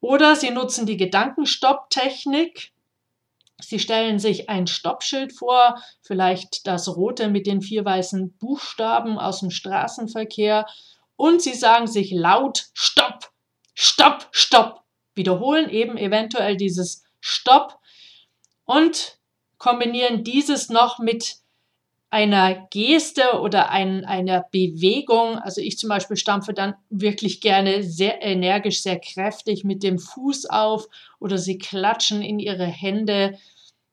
Oder 0.00 0.36
Sie 0.36 0.50
nutzen 0.50 0.86
die 0.86 0.96
Gedankenstopptechnik. 0.96 2.72
Sie 3.60 3.78
stellen 3.80 4.18
sich 4.18 4.48
ein 4.48 4.66
Stoppschild 4.66 5.32
vor, 5.32 5.82
vielleicht 6.02 6.66
das 6.66 6.88
rote 6.88 7.28
mit 7.28 7.46
den 7.46 7.60
vier 7.60 7.84
weißen 7.84 8.36
Buchstaben 8.38 9.18
aus 9.18 9.40
dem 9.40 9.50
Straßenverkehr, 9.50 10.66
und 11.16 11.42
Sie 11.42 11.54
sagen 11.54 11.88
sich 11.88 12.12
laut 12.12 12.66
Stopp, 12.74 13.32
Stopp, 13.74 14.28
Stopp. 14.30 14.84
Wiederholen 15.16 15.68
eben 15.68 15.98
eventuell 15.98 16.56
dieses 16.56 17.02
Stopp 17.18 17.80
und 18.64 19.18
kombinieren 19.58 20.22
dieses 20.22 20.68
noch 20.68 21.00
mit 21.00 21.38
einer 22.10 22.66
Geste 22.70 23.40
oder 23.40 23.70
ein, 23.70 24.04
einer 24.04 24.46
Bewegung, 24.50 25.38
also 25.38 25.60
ich 25.60 25.78
zum 25.78 25.90
Beispiel 25.90 26.16
stampfe 26.16 26.54
dann 26.54 26.74
wirklich 26.88 27.40
gerne 27.40 27.82
sehr 27.82 28.22
energisch, 28.22 28.82
sehr 28.82 28.98
kräftig 28.98 29.64
mit 29.64 29.82
dem 29.82 29.98
Fuß 29.98 30.46
auf 30.46 30.86
oder 31.20 31.36
sie 31.36 31.58
klatschen 31.58 32.22
in 32.22 32.38
ihre 32.38 32.66
Hände. 32.66 33.38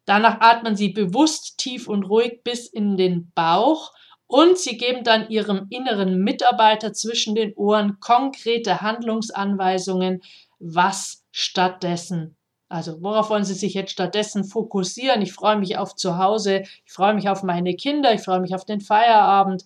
Danach 0.06 0.40
atmen 0.40 0.76
sie 0.76 0.90
bewusst 0.90 1.58
tief 1.58 1.88
und 1.88 2.04
ruhig 2.04 2.42
bis 2.44 2.68
in 2.68 2.96
den 2.96 3.32
Bauch 3.36 3.92
und 4.28 4.58
sie 4.58 4.78
geben 4.78 5.04
dann 5.04 5.30
ihrem 5.30 5.68
inneren 5.70 6.20
Mitarbeiter 6.24 6.94
zwischen 6.94 7.36
den 7.36 7.54
Ohren 7.56 8.00
konkrete 8.00 8.82
Handlungsanweisungen, 8.82 10.22
was 10.60 11.26
stattdessen 11.32 12.38
also 12.68 13.02
worauf 13.02 13.30
wollen 13.30 13.44
Sie 13.44 13.54
sich 13.54 13.74
jetzt 13.74 13.92
stattdessen 13.92 14.44
fokussieren? 14.44 15.22
Ich 15.22 15.34
freue 15.34 15.58
mich 15.58 15.78
auf 15.78 15.96
zu 15.96 16.18
Hause, 16.18 16.64
ich 16.86 16.92
freue 16.92 17.14
mich 17.14 17.30
auf 17.30 17.44
meine 17.44 17.76
Kinder, 17.76 18.14
ich 18.14 18.22
freue 18.22 18.40
mich 18.40 18.56
auf 18.56 18.66
den 18.66 18.82
Feierabend, 18.82 19.66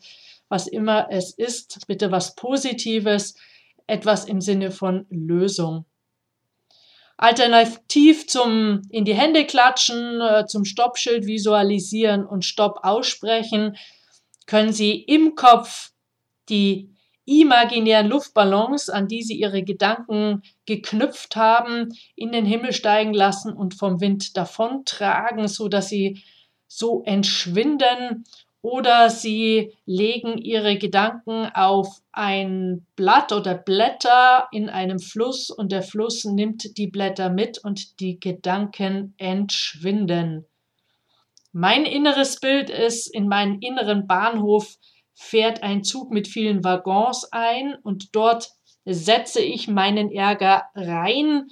was 0.49 0.67
immer 0.67 1.07
es 1.09 1.31
ist. 1.31 1.87
Bitte 1.87 2.11
was 2.11 2.35
Positives, 2.35 3.35
etwas 3.87 4.25
im 4.25 4.41
Sinne 4.41 4.71
von 4.71 5.05
Lösung. 5.09 5.85
Alternativ 7.17 8.27
zum 8.27 8.81
in 8.89 9.03
die 9.03 9.13
Hände 9.13 9.45
klatschen, 9.45 10.21
äh, 10.21 10.45
zum 10.45 10.63
Stoppschild 10.63 11.25
visualisieren 11.25 12.25
und 12.25 12.45
Stopp 12.45 12.79
aussprechen, 12.83 13.75
können 14.45 14.71
Sie 14.71 14.93
im 14.93 15.35
Kopf 15.35 15.91
die 16.47 16.95
imaginären 17.29 18.07
Luftballons, 18.07 18.89
an 18.89 19.07
die 19.07 19.21
sie 19.21 19.39
ihre 19.39 19.63
Gedanken 19.63 20.41
geknüpft 20.65 21.35
haben, 21.35 21.89
in 22.15 22.31
den 22.31 22.45
Himmel 22.45 22.73
steigen 22.73 23.13
lassen 23.13 23.53
und 23.53 23.75
vom 23.75 24.01
Wind 24.01 24.35
davontragen, 24.35 25.47
so 25.47 25.67
dass 25.67 25.89
sie 25.89 26.23
so 26.67 27.03
entschwinden 27.03 28.25
oder 28.61 29.09
sie 29.09 29.73
legen 29.85 30.37
ihre 30.37 30.77
Gedanken 30.77 31.45
auf 31.53 32.01
ein 32.11 32.85
Blatt 32.95 33.31
oder 33.31 33.55
Blätter 33.55 34.47
in 34.51 34.69
einem 34.69 34.99
Fluss 34.99 35.49
und 35.49 35.71
der 35.71 35.81
Fluss 35.83 36.25
nimmt 36.25 36.77
die 36.77 36.87
Blätter 36.87 37.29
mit 37.29 37.57
und 37.63 37.99
die 37.99 38.19
Gedanken 38.19 39.13
entschwinden. 39.17 40.45
Mein 41.51 41.85
inneres 41.85 42.39
Bild 42.39 42.69
ist 42.69 43.07
in 43.07 43.27
meinen 43.27 43.59
inneren 43.61 44.07
Bahnhof 44.07 44.77
fährt 45.21 45.63
ein 45.63 45.83
Zug 45.83 46.11
mit 46.11 46.29
vielen 46.29 46.63
Waggons 46.63 47.25
ein 47.33 47.75
und 47.83 48.15
dort 48.15 48.51
setze 48.85 49.41
ich 49.41 49.67
meinen 49.67 50.11
Ärger 50.13 50.63
rein. 50.73 51.47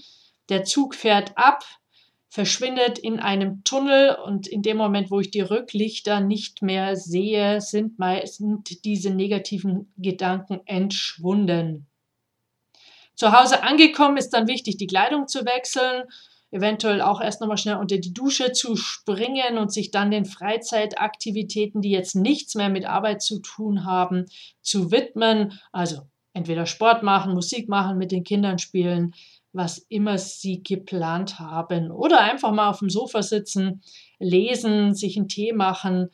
Der 0.48 0.64
Zug 0.64 0.96
fährt 0.96 1.38
ab, 1.38 1.66
verschwindet 2.30 2.98
in 2.98 3.20
einem 3.20 3.66
Tunnel 3.66 4.18
und 4.26 4.48
in 4.48 4.62
dem 4.62 4.78
Moment, 4.78 5.12
wo 5.12 5.20
ich 5.20 5.32
die 5.32 5.42
Rücklichter 5.42 6.22
nicht 6.22 6.62
mehr 6.62 6.96
sehe, 6.96 7.60
sind, 7.60 7.98
sind 8.24 8.86
diese 8.86 9.10
negativen 9.10 9.92
Gedanken 9.98 10.62
entschwunden. 10.66 11.88
Zu 13.16 13.38
Hause 13.38 13.64
angekommen 13.64 14.16
ist 14.16 14.30
dann 14.30 14.48
wichtig, 14.48 14.78
die 14.78 14.88
Kleidung 14.88 15.28
zu 15.28 15.44
wechseln 15.44 16.06
eventuell 16.52 17.02
auch 17.02 17.22
erst 17.22 17.42
nochmal 17.42 17.58
schnell 17.58 17.76
unter 17.78 17.98
die 17.98 18.14
Dusche 18.14 18.52
zu 18.52 18.76
springen 18.76 19.58
und 19.58 19.72
sich 19.72 19.92
dann 19.92 20.12
den 20.12 20.26
Freizeitaktivitäten, 20.26 21.82
die 21.82 21.92
jetzt 21.92 22.16
nichts 22.16 22.56
mehr 22.56 22.70
mit 22.70 22.86
Arbeit 22.86 23.22
zu 23.22 23.40
tun 23.40 23.86
haben, 23.86 24.26
zu 24.62 24.92
widmen. 24.92 25.60
Also 25.72 26.02
entweder 26.34 26.66
Sport 26.66 27.04
machen, 27.04 27.34
Musik 27.34 27.68
machen, 27.70 27.98
mit 27.98 28.12
den 28.12 28.24
Kindern 28.24 28.60
spielen, 28.60 29.14
was 29.54 29.80
immer 29.90 30.18
sie 30.18 30.64
geplant 30.64 31.40
haben. 31.40 31.92
Oder 31.92 32.22
einfach 32.22 32.52
mal 32.52 32.70
auf 32.70 32.80
dem 32.80 32.90
Sofa 32.90 33.24
sitzen, 33.24 33.82
lesen, 34.20 34.94
sich 34.94 35.18
einen 35.18 35.28
Tee 35.28 35.54
machen 35.54 36.10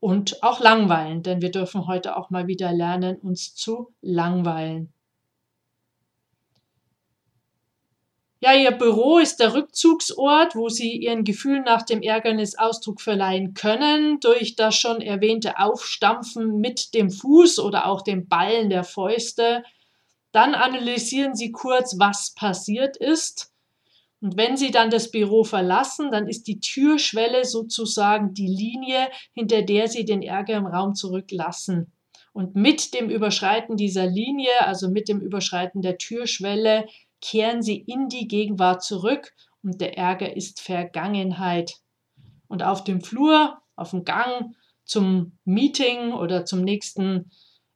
und 0.00 0.42
auch 0.42 0.60
langweilen, 0.60 1.22
denn 1.22 1.40
wir 1.40 1.50
dürfen 1.50 1.86
heute 1.86 2.16
auch 2.16 2.30
mal 2.30 2.46
wieder 2.46 2.72
lernen, 2.72 3.16
uns 3.16 3.54
zu 3.54 3.94
langweilen. 4.02 4.93
Ja, 8.44 8.52
Ihr 8.52 8.72
Büro 8.72 9.16
ist 9.16 9.40
der 9.40 9.54
Rückzugsort, 9.54 10.54
wo 10.54 10.68
Sie 10.68 10.98
Ihren 10.98 11.24
Gefühlen 11.24 11.62
nach 11.64 11.80
dem 11.80 12.02
Ärgernis 12.02 12.58
Ausdruck 12.58 13.00
verleihen 13.00 13.54
können, 13.54 14.20
durch 14.20 14.54
das 14.54 14.76
schon 14.76 15.00
erwähnte 15.00 15.58
Aufstampfen 15.58 16.60
mit 16.60 16.92
dem 16.92 17.10
Fuß 17.10 17.58
oder 17.58 17.86
auch 17.86 18.02
dem 18.02 18.28
Ballen 18.28 18.68
der 18.68 18.84
Fäuste. 18.84 19.62
Dann 20.30 20.54
analysieren 20.54 21.34
Sie 21.34 21.52
kurz, 21.52 21.98
was 21.98 22.34
passiert 22.34 22.98
ist. 22.98 23.50
Und 24.20 24.36
wenn 24.36 24.58
Sie 24.58 24.70
dann 24.70 24.90
das 24.90 25.10
Büro 25.10 25.44
verlassen, 25.44 26.10
dann 26.12 26.28
ist 26.28 26.46
die 26.46 26.60
Türschwelle 26.60 27.46
sozusagen 27.46 28.34
die 28.34 28.46
Linie, 28.46 29.08
hinter 29.32 29.62
der 29.62 29.88
Sie 29.88 30.04
den 30.04 30.20
Ärger 30.20 30.58
im 30.58 30.66
Raum 30.66 30.94
zurücklassen. 30.94 31.94
Und 32.34 32.56
mit 32.56 32.92
dem 32.92 33.08
Überschreiten 33.08 33.78
dieser 33.78 34.06
Linie, 34.06 34.66
also 34.66 34.90
mit 34.90 35.08
dem 35.08 35.20
Überschreiten 35.20 35.80
der 35.80 35.96
Türschwelle, 35.96 36.84
kehren 37.24 37.62
sie 37.62 37.78
in 37.78 38.10
die 38.10 38.28
Gegenwart 38.28 38.82
zurück 38.82 39.32
und 39.62 39.80
der 39.80 39.96
Ärger 39.96 40.36
ist 40.36 40.60
Vergangenheit. 40.60 41.76
Und 42.48 42.62
auf 42.62 42.84
dem 42.84 43.00
Flur, 43.00 43.56
auf 43.76 43.90
dem 43.92 44.04
Gang 44.04 44.54
zum 44.84 45.38
Meeting 45.46 46.12
oder 46.12 46.44
zum 46.44 46.60
nächsten, 46.60 47.30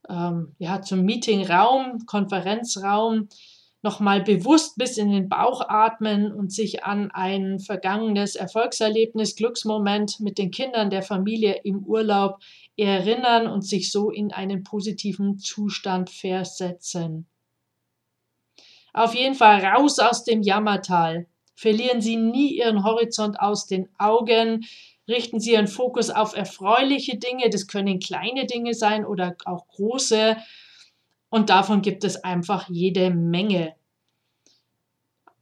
ähm, 0.07 0.55
ja, 0.59 0.83
zum 0.83 1.03
Meetingraum, 1.03 2.05
Konferenzraum, 2.05 3.31
nochmal 3.81 4.23
bewusst 4.23 4.77
bis 4.77 4.99
in 4.99 5.11
den 5.13 5.31
Bauch 5.31 5.63
atmen 5.67 6.31
und 6.31 6.53
sich 6.53 6.85
an 6.85 7.11
ein 7.11 7.59
vergangenes 7.59 8.37
Erfolgserlebnis, 8.37 9.35
Glücksmoment 9.35 10.21
mit 10.21 10.37
den 10.37 10.51
Kindern 10.51 10.91
der 10.91 11.03
Familie 11.03 11.61
im 11.65 11.85
Urlaub 11.87 12.43
erinnern 12.77 13.47
und 13.47 13.63
sich 13.63 13.91
so 13.91 14.11
in 14.11 14.31
einen 14.31 14.63
positiven 14.63 15.39
Zustand 15.39 16.11
versetzen. 16.11 17.27
Auf 18.93 19.15
jeden 19.15 19.35
Fall 19.35 19.65
raus 19.65 19.99
aus 19.99 20.25
dem 20.25 20.43
Jammertal. 20.43 21.27
Verlieren 21.55 22.01
Sie 22.01 22.17
nie 22.17 22.57
Ihren 22.57 22.85
Horizont 22.85 23.41
aus 23.41 23.67
den 23.67 23.89
Augen. 23.99 24.65
Richten 25.09 25.41
Sie 25.41 25.53
Ihren 25.53 25.67
Fokus 25.67 26.11
auf 26.11 26.37
erfreuliche 26.37 27.19
Dinge. 27.19 27.51
Das 27.51 27.67
können 27.67 27.99
kleine 27.99 28.47
Dinge 28.47 28.75
sein 28.75 29.05
oder 29.05 29.37
auch 29.45 29.67
große. 29.69 30.37
Und 31.31 31.51
davon 31.51 31.83
gibt 31.83 32.05
es 32.05 32.23
einfach 32.23 32.69
jede 32.69 33.11
Menge. 33.11 33.75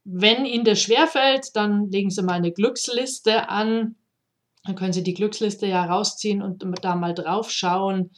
Wenn 0.03 0.45
Ihnen 0.45 0.63
das 0.63 0.81
schwerfällt, 0.81 1.55
dann 1.55 1.91
legen 1.91 2.09
Sie 2.09 2.23
mal 2.23 2.33
eine 2.33 2.51
Glücksliste 2.51 3.49
an. 3.49 3.95
Dann 4.63 4.75
können 4.75 4.93
Sie 4.93 5.03
die 5.03 5.13
Glücksliste 5.13 5.67
ja 5.67 5.85
rausziehen 5.85 6.41
und 6.41 6.65
da 6.81 6.95
mal 6.95 7.13
drauf 7.13 7.51
schauen. 7.51 8.11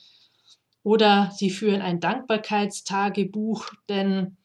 Oder 0.84 1.32
Sie 1.36 1.50
führen 1.50 1.82
ein 1.82 2.00
Dankbarkeitstagebuch, 2.00 3.66
denn 3.90 4.38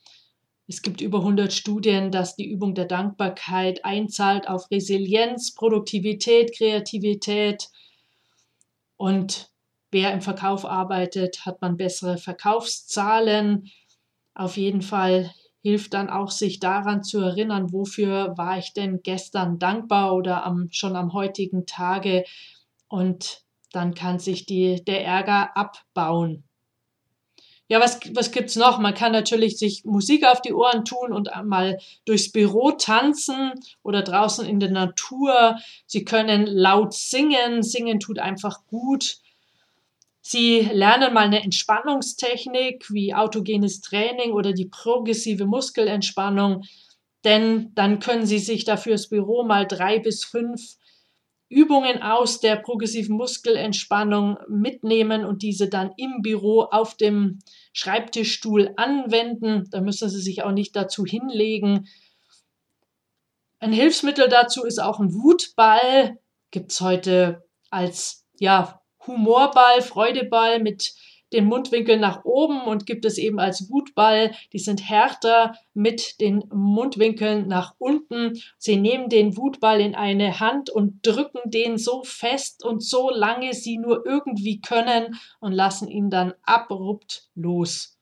es 0.66 0.80
gibt 0.80 1.00
über 1.02 1.18
100 1.18 1.52
Studien, 1.52 2.11
dass 2.11 2.37
die 2.37 2.49
Übung 2.49 2.75
der 2.75 2.87
Dankbarkeit 2.87 3.85
einzahlt 3.85 4.49
auf 4.49 4.71
Resilienz, 4.71 5.54
Produktivität, 5.54 6.56
Kreativität. 6.56 7.68
Und 8.97 9.50
wer 9.90 10.12
im 10.14 10.23
Verkauf 10.23 10.64
arbeitet, 10.64 11.44
hat 11.44 11.61
man 11.61 11.76
bessere 11.76 12.16
Verkaufszahlen. 12.16 13.71
Auf 14.35 14.56
jeden 14.56 14.80
Fall 14.80 15.30
hilft 15.62 15.92
dann 15.92 16.09
auch, 16.09 16.30
sich 16.30 16.61
daran 16.61 17.02
zu 17.02 17.21
erinnern, 17.21 17.73
wofür 17.73 18.35
war 18.37 18.59
ich 18.59 18.73
denn 18.73 19.00
gestern 19.02 19.59
dankbar 19.59 20.14
oder 20.14 20.44
am, 20.44 20.68
schon 20.71 20.97
am 20.97 21.12
heutigen 21.12 21.66
Tage. 21.66 22.25
Und 22.88 23.44
dann 23.73 23.94
kann 23.94 24.18
sich 24.18 24.47
die, 24.47 24.83
der 24.85 25.04
Ärger 25.04 25.56
abbauen. 25.56 26.44
Ja, 27.68 27.80
was, 27.80 27.99
was 28.14 28.30
gibt's 28.30 28.56
noch? 28.56 28.78
Man 28.78 28.92
kann 28.92 29.12
natürlich 29.12 29.59
sich 29.59 29.85
Musik 29.85 30.26
auf 30.26 30.42
die 30.42 30.52
Ohren 30.52 30.85
tun 30.85 31.12
und 31.12 31.30
mal 31.44 31.78
durchs 32.04 32.30
Büro 32.30 32.73
tanzen 32.73 33.52
oder 33.83 34.02
draußen 34.02 34.47
in 34.47 34.61
der 34.61 34.71
Natur. 34.71 35.59
Sie 35.87 36.04
können 36.04 36.47
laut 36.47 36.92
singen. 36.92 37.62
Singen 37.62 38.00
tut 38.00 38.18
einfach 38.18 38.66
gut. 38.66 39.16
Sie 40.21 40.61
lernen 40.61 41.12
mal 41.14 41.25
eine 41.25 41.42
Entspannungstechnik 41.42 42.90
wie 42.90 43.14
autogenes 43.14 43.83
Training 43.83 44.33
oder 44.33 44.52
die 44.52 44.64
progressive 44.66 45.44
Muskelentspannung, 45.44 46.64
denn 47.25 47.73
dann 47.75 47.99
können 47.99 48.25
Sie 48.25 48.38
sich 48.38 48.64
dafür 48.64 48.92
das 48.92 49.09
Büro 49.09 49.44
mal 49.44 49.66
drei 49.66 49.99
bis 49.99 50.25
fünf 50.25 50.76
Übungen 51.55 52.03
aus 52.03 52.41
der 52.41 52.57
progressiven 52.57 53.17
Muskelentspannung 53.17 54.39
mitnehmen 54.49 55.25
und 55.25 55.43
diese 55.43 55.69
dann 55.69 55.93
im 55.97 56.21
Büro 56.21 56.63
auf 56.63 56.97
dem 56.97 57.39
Schreibtischstuhl 57.73 58.73
anwenden. 58.77 59.69
Da 59.71 59.81
müssen 59.81 60.09
Sie 60.09 60.21
sich 60.21 60.43
auch 60.43 60.51
nicht 60.51 60.75
dazu 60.75 61.05
hinlegen. 61.05 61.87
Ein 63.61 63.73
Hilfsmittel 63.73 64.29
dazu 64.29 64.64
ist 64.64 64.81
auch 64.81 64.99
ein 64.99 65.14
Wutball. 65.14 66.19
Gibt 66.51 66.73
es 66.73 66.81
heute 66.81 67.45
als 67.71 68.27
ja, 68.40 68.81
Humorball, 69.07 69.81
Freudeball 69.81 70.59
mit 70.59 70.93
den 71.35 71.47
Mundwinkel 71.47 71.99
nach 71.99 72.25
oben 72.25 72.62
und 72.62 72.87
gibt 72.87 73.05
es 73.05 73.18
eben 73.18 73.40
als 73.40 73.68
Wutball. 73.70 74.31
Die 74.53 74.59
sind 74.59 74.88
härter 74.88 75.57
mit 75.75 76.20
den 76.20 76.44
Mundwinkeln 76.53 77.49
nach 77.49 77.75
unten. 77.79 78.40
Sie 78.57 78.77
nehmen 78.77 79.09
den 79.09 79.37
Wutball 79.37 79.81
in 79.81 79.94
eine 79.94 80.40
Hand 80.40 80.70
und 80.70 81.05
drücken 81.05 81.51
den 81.51 81.77
so 81.77 82.05
fest 82.05 82.64
und 82.64 82.83
so 82.83 83.11
lange 83.11 83.53
sie 83.53 83.79
nur 83.79 84.07
irgendwie 84.07 84.61
können 84.61 85.18
und 85.40 85.53
lassen 85.53 85.88
ihn 85.88 86.09
dann 86.09 86.35
abrupt 86.44 87.29
los. 87.35 87.99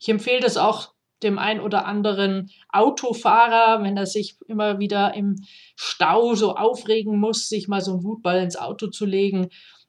Ich 0.00 0.08
empfehle 0.08 0.40
das 0.40 0.56
auch 0.56 0.92
dem 1.22 1.38
ein 1.38 1.60
oder 1.60 1.84
anderen 1.84 2.50
Autofahrer, 2.68 3.82
wenn 3.82 3.96
er 3.96 4.06
sich 4.06 4.36
immer 4.46 4.78
wieder 4.78 5.14
im 5.14 5.36
Stau 5.74 6.34
so 6.34 6.54
aufregen 6.54 7.18
muss, 7.18 7.48
sich 7.48 7.66
mal 7.66 7.80
so 7.80 7.92
einen 7.92 8.04
Wutball 8.04 8.40
ins 8.40 8.56
Auto 8.56 8.88
zu 8.88 9.04
legen 9.04 9.48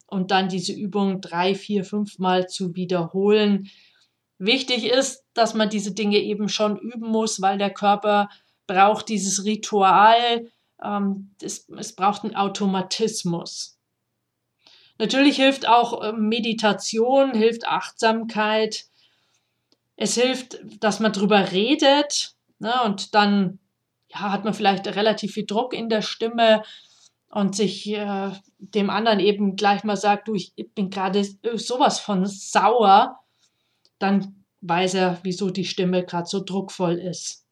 und 0.10 0.32
dann 0.32 0.50
diese 0.50 0.74
Übung 0.74 1.22
drei, 1.22 1.56
vier, 1.56 1.84
fünf 1.86 2.20
Mal 2.20 2.48
zu 2.48 2.76
wiederholen. 2.76 3.70
Wichtig 4.38 4.86
ist, 4.86 5.24
dass 5.34 5.54
man 5.54 5.70
diese 5.70 5.94
Dinge 5.94 6.18
eben 6.18 6.50
schon 6.50 6.78
üben 6.78 7.10
muss, 7.10 7.42
weil 7.42 7.58
der 7.58 7.72
Körper 7.72 8.30
braucht 8.68 9.10
dieses 9.10 9.46
Ritual, 9.46 10.50
ähm, 10.82 11.32
es, 11.42 11.68
es 11.70 11.96
braucht 11.96 12.24
einen 12.24 12.36
Automatismus. 12.36 13.78
Natürlich 14.98 15.38
hilft 15.38 15.68
auch 15.68 16.04
äh, 16.04 16.12
Meditation, 16.12 17.34
hilft 17.34 17.68
Achtsamkeit. 17.68 18.86
Es 19.96 20.16
hilft, 20.16 20.60
dass 20.80 21.00
man 21.00 21.14
drüber 21.14 21.52
redet 21.52 22.36
ne, 22.60 22.74
und 22.84 23.16
dann 23.16 23.60
ja, 24.10 24.32
hat 24.32 24.44
man 24.44 24.54
vielleicht 24.54 24.88
relativ 24.88 25.34
viel 25.34 25.46
Druck 25.46 25.74
in 25.74 25.90
der 25.90 26.02
Stimme 26.02 26.64
und 27.30 27.56
sich 27.56 27.88
äh, 27.92 28.32
dem 28.58 28.90
anderen 28.90 29.20
eben 29.20 29.56
gleich 29.56 29.84
mal 29.84 29.98
sagt, 29.98 30.28
du, 30.28 30.36
ich 30.36 30.54
bin 30.74 30.90
gerade 30.90 31.24
sowas 31.56 32.00
von 32.00 32.26
sauer, 32.26 33.20
dann 34.00 34.46
weiß 34.62 34.96
er, 34.96 35.20
wieso 35.24 35.50
die 35.50 35.66
Stimme 35.66 36.04
gerade 36.04 36.28
so 36.28 36.44
druckvoll 36.44 36.96
ist. 36.96 37.46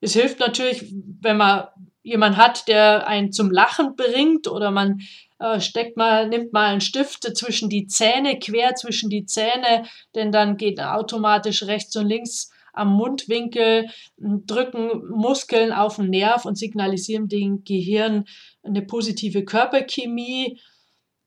Es 0.00 0.14
hilft 0.14 0.40
natürlich, 0.40 0.92
wenn 1.20 1.36
man 1.36 1.68
jemanden 2.02 2.36
hat, 2.36 2.66
der 2.66 3.06
einen 3.06 3.30
zum 3.30 3.50
Lachen 3.50 3.94
bringt 3.94 4.48
oder 4.48 4.72
man 4.72 5.00
äh, 5.38 5.60
steckt 5.60 5.96
mal, 5.96 6.28
nimmt 6.28 6.52
mal 6.52 6.66
einen 6.66 6.80
Stift 6.80 7.22
zwischen 7.36 7.68
die 7.68 7.86
Zähne, 7.86 8.38
quer 8.40 8.74
zwischen 8.74 9.10
die 9.10 9.26
Zähne, 9.26 9.84
denn 10.16 10.32
dann 10.32 10.56
geht 10.56 10.80
automatisch 10.80 11.62
rechts 11.62 11.94
und 11.96 12.08
links 12.08 12.50
am 12.72 12.92
Mundwinkel, 12.94 13.88
drücken 14.16 14.90
Muskeln 15.10 15.72
auf 15.72 15.96
den 15.96 16.10
Nerv 16.10 16.44
und 16.44 16.56
signalisieren 16.56 17.28
dem 17.28 17.64
Gehirn 17.64 18.24
eine 18.62 18.82
positive 18.82 19.44
Körperchemie. 19.44 20.60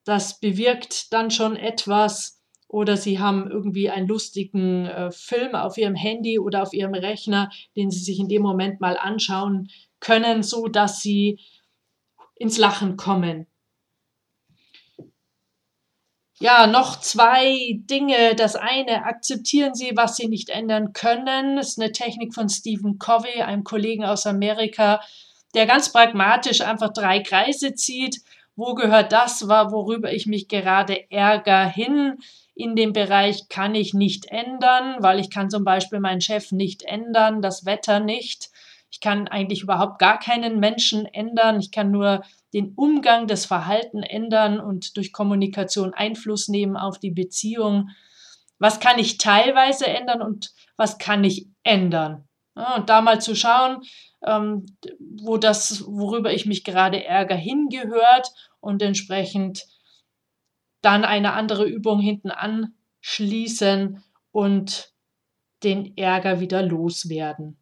Das 0.03 0.39
bewirkt 0.39 1.13
dann 1.13 1.31
schon 1.31 1.55
etwas. 1.55 2.41
Oder 2.67 2.97
Sie 2.97 3.19
haben 3.19 3.49
irgendwie 3.49 3.89
einen 3.89 4.07
lustigen 4.07 4.87
äh, 4.87 5.11
Film 5.11 5.55
auf 5.55 5.77
Ihrem 5.77 5.95
Handy 5.95 6.39
oder 6.39 6.63
auf 6.63 6.73
Ihrem 6.73 6.95
Rechner, 6.95 7.49
den 7.75 7.91
Sie 7.91 7.99
sich 7.99 8.19
in 8.19 8.27
dem 8.27 8.41
Moment 8.41 8.81
mal 8.81 8.97
anschauen 8.97 9.69
können, 9.99 10.43
so 10.43 10.67
dass 10.67 10.99
Sie 11.01 11.39
ins 12.35 12.57
Lachen 12.57 12.97
kommen. 12.97 13.47
Ja, 16.39 16.67
noch 16.67 16.99
zwei 16.99 17.79
Dinge. 17.89 18.35
Das 18.35 18.55
eine, 18.57 19.05
akzeptieren 19.05 19.73
Sie, 19.73 19.93
was 19.95 20.17
Sie 20.17 20.27
nicht 20.27 20.49
ändern 20.49 20.91
können. 20.91 21.55
Das 21.55 21.69
ist 21.69 21.79
eine 21.79 21.93
Technik 21.93 22.33
von 22.33 22.49
Stephen 22.49 22.99
Covey, 22.99 23.41
einem 23.41 23.63
Kollegen 23.63 24.03
aus 24.03 24.27
Amerika, 24.27 24.99
der 25.53 25.65
ganz 25.65 25.93
pragmatisch 25.93 26.59
einfach 26.59 26.91
drei 26.91 27.21
Kreise 27.21 27.73
zieht. 27.73 28.21
Wo 28.57 28.73
gehört 28.73 29.13
das, 29.13 29.47
worüber 29.47 30.11
ich 30.11 30.25
mich 30.25 30.49
gerade 30.49 31.09
ärgere, 31.09 31.69
hin? 31.69 32.17
In 32.53 32.75
dem 32.75 32.91
Bereich 32.91 33.47
kann 33.47 33.73
ich 33.73 33.93
nicht 33.93 34.25
ändern, 34.27 34.97
weil 34.99 35.19
ich 35.19 35.29
kann 35.29 35.49
zum 35.49 35.63
Beispiel 35.63 35.99
meinen 36.01 36.21
Chef 36.21 36.51
nicht 36.51 36.83
ändern, 36.83 37.41
das 37.41 37.65
Wetter 37.65 38.01
nicht. 38.01 38.49
Ich 38.91 38.99
kann 38.99 39.27
eigentlich 39.27 39.61
überhaupt 39.61 39.99
gar 39.99 40.19
keinen 40.19 40.59
Menschen 40.59 41.05
ändern. 41.05 41.59
Ich 41.59 41.71
kann 41.71 41.91
nur 41.91 42.23
den 42.55 42.73
Umgang, 42.75 43.27
das 43.27 43.45
Verhalten 43.45 44.01
ändern 44.01 44.61
und 44.61 44.95
durch 44.95 45.11
Kommunikation 45.11 45.93
Einfluss 45.93 46.47
nehmen 46.47 46.77
auf 46.77 46.99
die 46.99 47.11
Beziehung. 47.11 47.89
Was 48.59 48.79
kann 48.79 48.97
ich 48.97 49.17
teilweise 49.17 49.87
ändern 49.87 50.21
und 50.21 50.53
was 50.77 50.97
kann 50.97 51.25
ich 51.25 51.49
ändern? 51.63 52.29
Ja, 52.55 52.77
und 52.77 52.89
da 52.89 53.01
mal 53.01 53.19
zu 53.19 53.35
schauen, 53.35 53.81
ähm, 54.25 54.65
wo 54.99 55.35
das, 55.35 55.83
worüber 55.85 56.31
ich 56.31 56.45
mich 56.45 56.63
gerade 56.63 57.03
ärgere, 57.03 57.37
hingehört 57.37 58.31
und 58.61 58.81
entsprechend 58.81 59.65
dann 60.81 61.03
eine 61.03 61.33
andere 61.33 61.65
Übung 61.65 61.99
hinten 61.99 62.31
anschließen 62.31 64.01
und 64.31 64.93
den 65.63 65.97
Ärger 65.97 66.39
wieder 66.39 66.61
loswerden. 66.61 67.57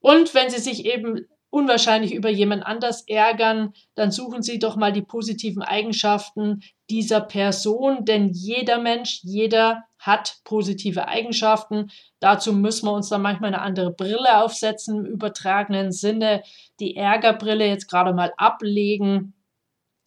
Und 0.00 0.34
wenn 0.34 0.50
Sie 0.50 0.58
sich 0.58 0.84
eben 0.84 1.28
unwahrscheinlich 1.50 2.14
über 2.14 2.30
jemand 2.30 2.64
anders 2.64 3.02
ärgern, 3.06 3.72
dann 3.94 4.12
suchen 4.12 4.42
Sie 4.42 4.58
doch 4.58 4.76
mal 4.76 4.92
die 4.92 5.02
positiven 5.02 5.62
Eigenschaften 5.62 6.62
dieser 6.88 7.20
Person, 7.20 8.04
denn 8.04 8.30
jeder 8.30 8.78
Mensch, 8.78 9.20
jeder 9.22 9.84
hat 9.98 10.38
positive 10.44 11.08
Eigenschaften. 11.08 11.90
Dazu 12.20 12.52
müssen 12.52 12.86
wir 12.86 12.92
uns 12.92 13.08
dann 13.08 13.22
manchmal 13.22 13.52
eine 13.52 13.62
andere 13.62 13.92
Brille 13.92 14.42
aufsetzen, 14.42 15.04
im 15.04 15.12
übertragenen 15.12 15.92
Sinne 15.92 16.42
die 16.78 16.96
Ärgerbrille 16.96 17.66
jetzt 17.66 17.88
gerade 17.88 18.14
mal 18.14 18.32
ablegen 18.36 19.34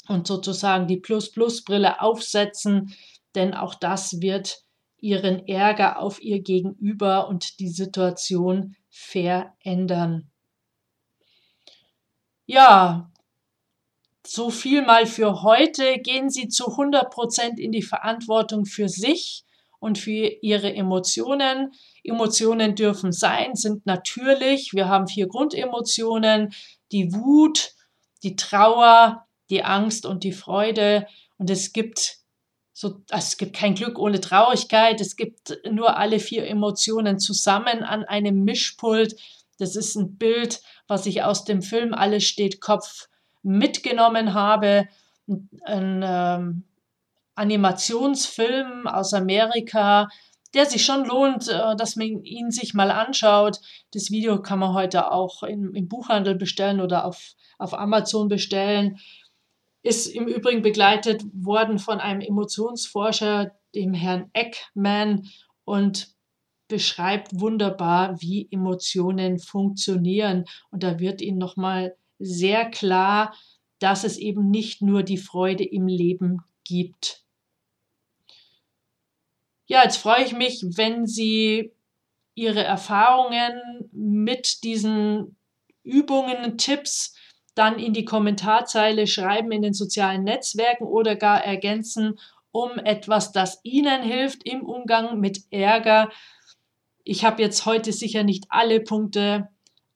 und 0.08 0.28
sozusagen 0.28 0.88
die 0.88 0.98
Plus-Plus-Brille 0.98 2.02
aufsetzen, 2.02 2.96
denn 3.36 3.54
auch 3.54 3.76
das 3.76 4.22
wird 4.22 4.64
ihren 5.00 5.48
Ärger 5.48 6.00
auf 6.00 6.22
ihr 6.22 6.42
Gegenüber 6.42 7.28
und 7.28 7.60
die 7.60 7.70
Situation 7.70 8.76
verändern. 8.90 10.32
Ja, 12.46 13.10
so 14.26 14.50
viel 14.50 14.82
mal 14.82 15.06
für 15.06 15.44
heute. 15.44 16.00
Gehen 16.00 16.30
Sie 16.30 16.50
zu 16.50 16.72
100 16.72 17.10
Prozent 17.10 17.60
in 17.60 17.72
die 17.72 17.82
Verantwortung 17.82 18.66
für 18.66 18.90
sich 18.90 19.46
und 19.80 19.98
für 19.98 20.30
Ihre 20.42 20.74
Emotionen. 20.74 21.72
Emotionen 22.04 22.76
dürfen 22.76 23.12
sein, 23.12 23.56
sind 23.56 23.86
natürlich. 23.86 24.74
Wir 24.74 24.90
haben 24.90 25.08
vier 25.08 25.28
Grundemotionen. 25.28 26.54
Die 26.92 27.14
Wut, 27.14 27.72
die 28.24 28.36
Trauer, 28.36 29.26
die 29.50 29.64
Angst 29.64 30.06
und 30.06 30.24
die 30.24 30.34
Freude. 30.34 31.08
Und 31.38 31.50
es 31.50 31.74
gibt 31.74 32.18
so, 32.74 33.02
es 33.10 33.38
gibt 33.38 33.56
kein 33.56 33.76
Glück 33.76 34.00
ohne 34.00 34.20
Traurigkeit. 34.20 35.00
Es 35.00 35.16
gibt 35.16 35.60
nur 35.70 35.98
alle 35.98 36.20
vier 36.20 36.46
Emotionen 36.48 37.20
zusammen 37.20 37.84
an 37.84 38.04
einem 38.04 38.44
Mischpult. 38.44 39.16
Das 39.64 39.78
ist 39.78 39.96
ein 39.96 40.18
Bild, 40.18 40.62
was 40.88 41.06
ich 41.06 41.24
aus 41.24 41.46
dem 41.46 41.62
Film 41.62 41.94
Alles 41.94 42.26
steht 42.26 42.60
Kopf 42.60 43.08
mitgenommen 43.42 44.34
habe. 44.34 44.90
Ein 45.64 46.04
ähm, 46.06 46.64
Animationsfilm 47.36 48.88
aus 48.88 49.14
Amerika, 49.14 50.10
der 50.54 50.66
sich 50.66 50.86
schon 50.86 51.06
lohnt, 51.06 51.48
äh, 51.48 51.76
dass 51.78 51.96
man 51.96 52.24
ihn 52.24 52.52
sich 52.52 52.74
mal 52.74 52.92
anschaut. 52.92 53.60
Das 53.94 54.12
Video 54.12 54.42
kann 54.42 54.60
man 54.60 54.74
heute 54.74 55.12
auch 55.12 55.44
im, 55.44 55.74
im 55.74 55.88
Buchhandel 55.88 56.36
bestellen 56.36 56.82
oder 56.82 57.06
auf, 57.06 57.34
auf 57.58 57.74
Amazon 57.74 58.28
bestellen. 58.28 59.00
Ist 59.82 60.08
im 60.08 60.28
Übrigen 60.28 60.62
begleitet 60.62 61.24
worden 61.34 61.80
von 61.80 62.02
einem 62.02 62.20
Emotionsforscher, 62.20 63.52
dem 63.74 63.94
Herrn 63.94 64.30
Eckman, 64.34 65.30
und 65.66 66.13
beschreibt 66.74 67.40
wunderbar, 67.40 68.20
wie 68.20 68.48
Emotionen 68.50 69.38
funktionieren. 69.38 70.46
Und 70.72 70.82
da 70.82 71.00
wird 71.00 71.22
Ihnen 71.22 71.38
nochmal 71.38 71.96
sehr 72.18 72.68
klar, 72.68 73.36
dass 73.78 74.04
es 74.04 74.18
eben 74.18 74.50
nicht 74.50 74.82
nur 74.82 75.04
die 75.04 75.20
Freude 75.20 75.64
im 75.64 75.86
Leben 75.86 76.42
gibt. 76.64 77.22
Ja, 79.68 79.84
jetzt 79.84 79.98
freue 79.98 80.24
ich 80.24 80.34
mich, 80.34 80.64
wenn 80.64 81.06
Sie 81.06 81.74
Ihre 82.34 82.64
Erfahrungen 82.64 83.88
mit 83.92 84.64
diesen 84.64 85.36
Übungen, 85.84 86.58
Tipps 86.58 87.16
dann 87.54 87.78
in 87.78 87.94
die 87.94 88.06
Kommentarzeile 88.06 89.06
schreiben 89.06 89.52
in 89.52 89.62
den 89.62 89.74
sozialen 89.74 90.24
Netzwerken 90.24 90.86
oder 90.86 91.16
gar 91.16 91.44
ergänzen 91.44 92.18
um 92.54 92.78
etwas, 92.78 93.32
das 93.32 93.60
Ihnen 93.64 94.04
hilft 94.04 94.46
im 94.46 94.64
Umgang 94.64 95.20
mit 95.20 95.52
Ärger. 95.52 96.12
Ich 97.04 97.26
habe 97.26 97.42
jetzt 97.42 97.66
heute 97.66 97.92
sicher 97.92 98.24
nicht 98.24 98.46
alle 98.50 98.80
Punkte 98.80 99.50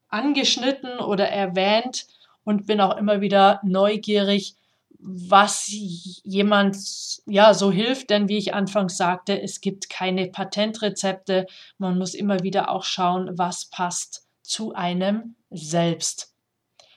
angeschnitten 0.09 0.99
oder 0.99 1.27
erwähnt 1.29 2.07
und 2.43 2.65
bin 2.65 2.81
auch 2.81 2.97
immer 2.97 3.21
wieder 3.21 3.61
neugierig, 3.63 4.55
was 4.99 5.67
jemand 5.67 6.77
ja 7.25 7.53
so 7.53 7.71
hilft, 7.71 8.09
denn 8.09 8.29
wie 8.29 8.37
ich 8.37 8.53
anfangs 8.53 8.97
sagte, 8.97 9.39
es 9.41 9.61
gibt 9.61 9.89
keine 9.89 10.27
Patentrezepte. 10.27 11.45
Man 11.77 11.97
muss 11.97 12.13
immer 12.13 12.41
wieder 12.41 12.71
auch 12.71 12.83
schauen, 12.83 13.37
was 13.37 13.65
passt 13.65 14.27
zu 14.41 14.73
einem 14.73 15.35
selbst. 15.49 16.33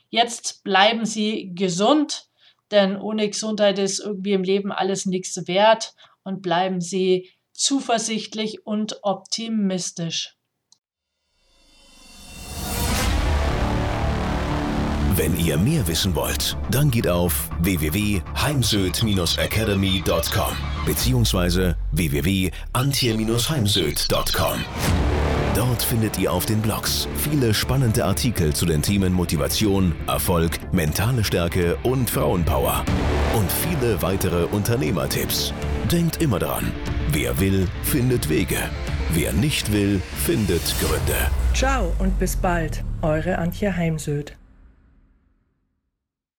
Jetzt 0.08 0.64
bleiben 0.64 1.04
Sie 1.04 1.52
gesund, 1.54 2.28
denn 2.70 2.96
ohne 2.96 3.28
Gesundheit 3.28 3.78
ist 3.78 4.00
irgendwie 4.00 4.32
im 4.32 4.42
Leben 4.42 4.72
alles 4.72 5.06
nichts 5.06 5.46
wert 5.46 5.94
und 6.24 6.42
bleiben 6.42 6.80
Sie 6.80 7.30
zuversichtlich 7.60 8.66
und 8.66 8.98
optimistisch. 9.02 10.34
Wenn 15.14 15.38
ihr 15.38 15.58
mehr 15.58 15.86
wissen 15.86 16.14
wollt, 16.14 16.56
dann 16.70 16.90
geht 16.90 17.06
auf 17.06 17.50
www.heimsöd-academy.com 17.60 20.56
bzw. 20.86 21.74
www.antje-heimsöd.com. 21.92 24.64
Dort 25.54 25.82
findet 25.82 26.18
ihr 26.18 26.32
auf 26.32 26.46
den 26.46 26.62
Blogs 26.62 27.06
viele 27.16 27.52
spannende 27.52 28.06
Artikel 28.06 28.54
zu 28.54 28.64
den 28.64 28.80
Themen 28.80 29.12
Motivation, 29.12 29.94
Erfolg, 30.06 30.58
mentale 30.72 31.22
Stärke 31.22 31.76
und 31.82 32.08
Frauenpower. 32.08 32.82
Und 33.36 33.52
viele 33.52 34.00
weitere 34.00 34.44
Unternehmertipps. 34.44 35.52
Denkt 35.90 36.22
immer 36.22 36.38
daran, 36.38 36.72
wer 37.14 37.38
will, 37.40 37.66
findet 37.82 38.28
Wege. 38.28 38.58
Wer 39.12 39.32
nicht 39.32 39.72
will, 39.72 40.00
findet 40.24 40.62
Gründe. 40.80 41.30
Ciao 41.54 41.92
und 41.98 42.18
bis 42.18 42.36
bald, 42.36 42.84
eure 43.02 43.38
Antje 43.38 43.76
Heimsöd. 43.76 44.39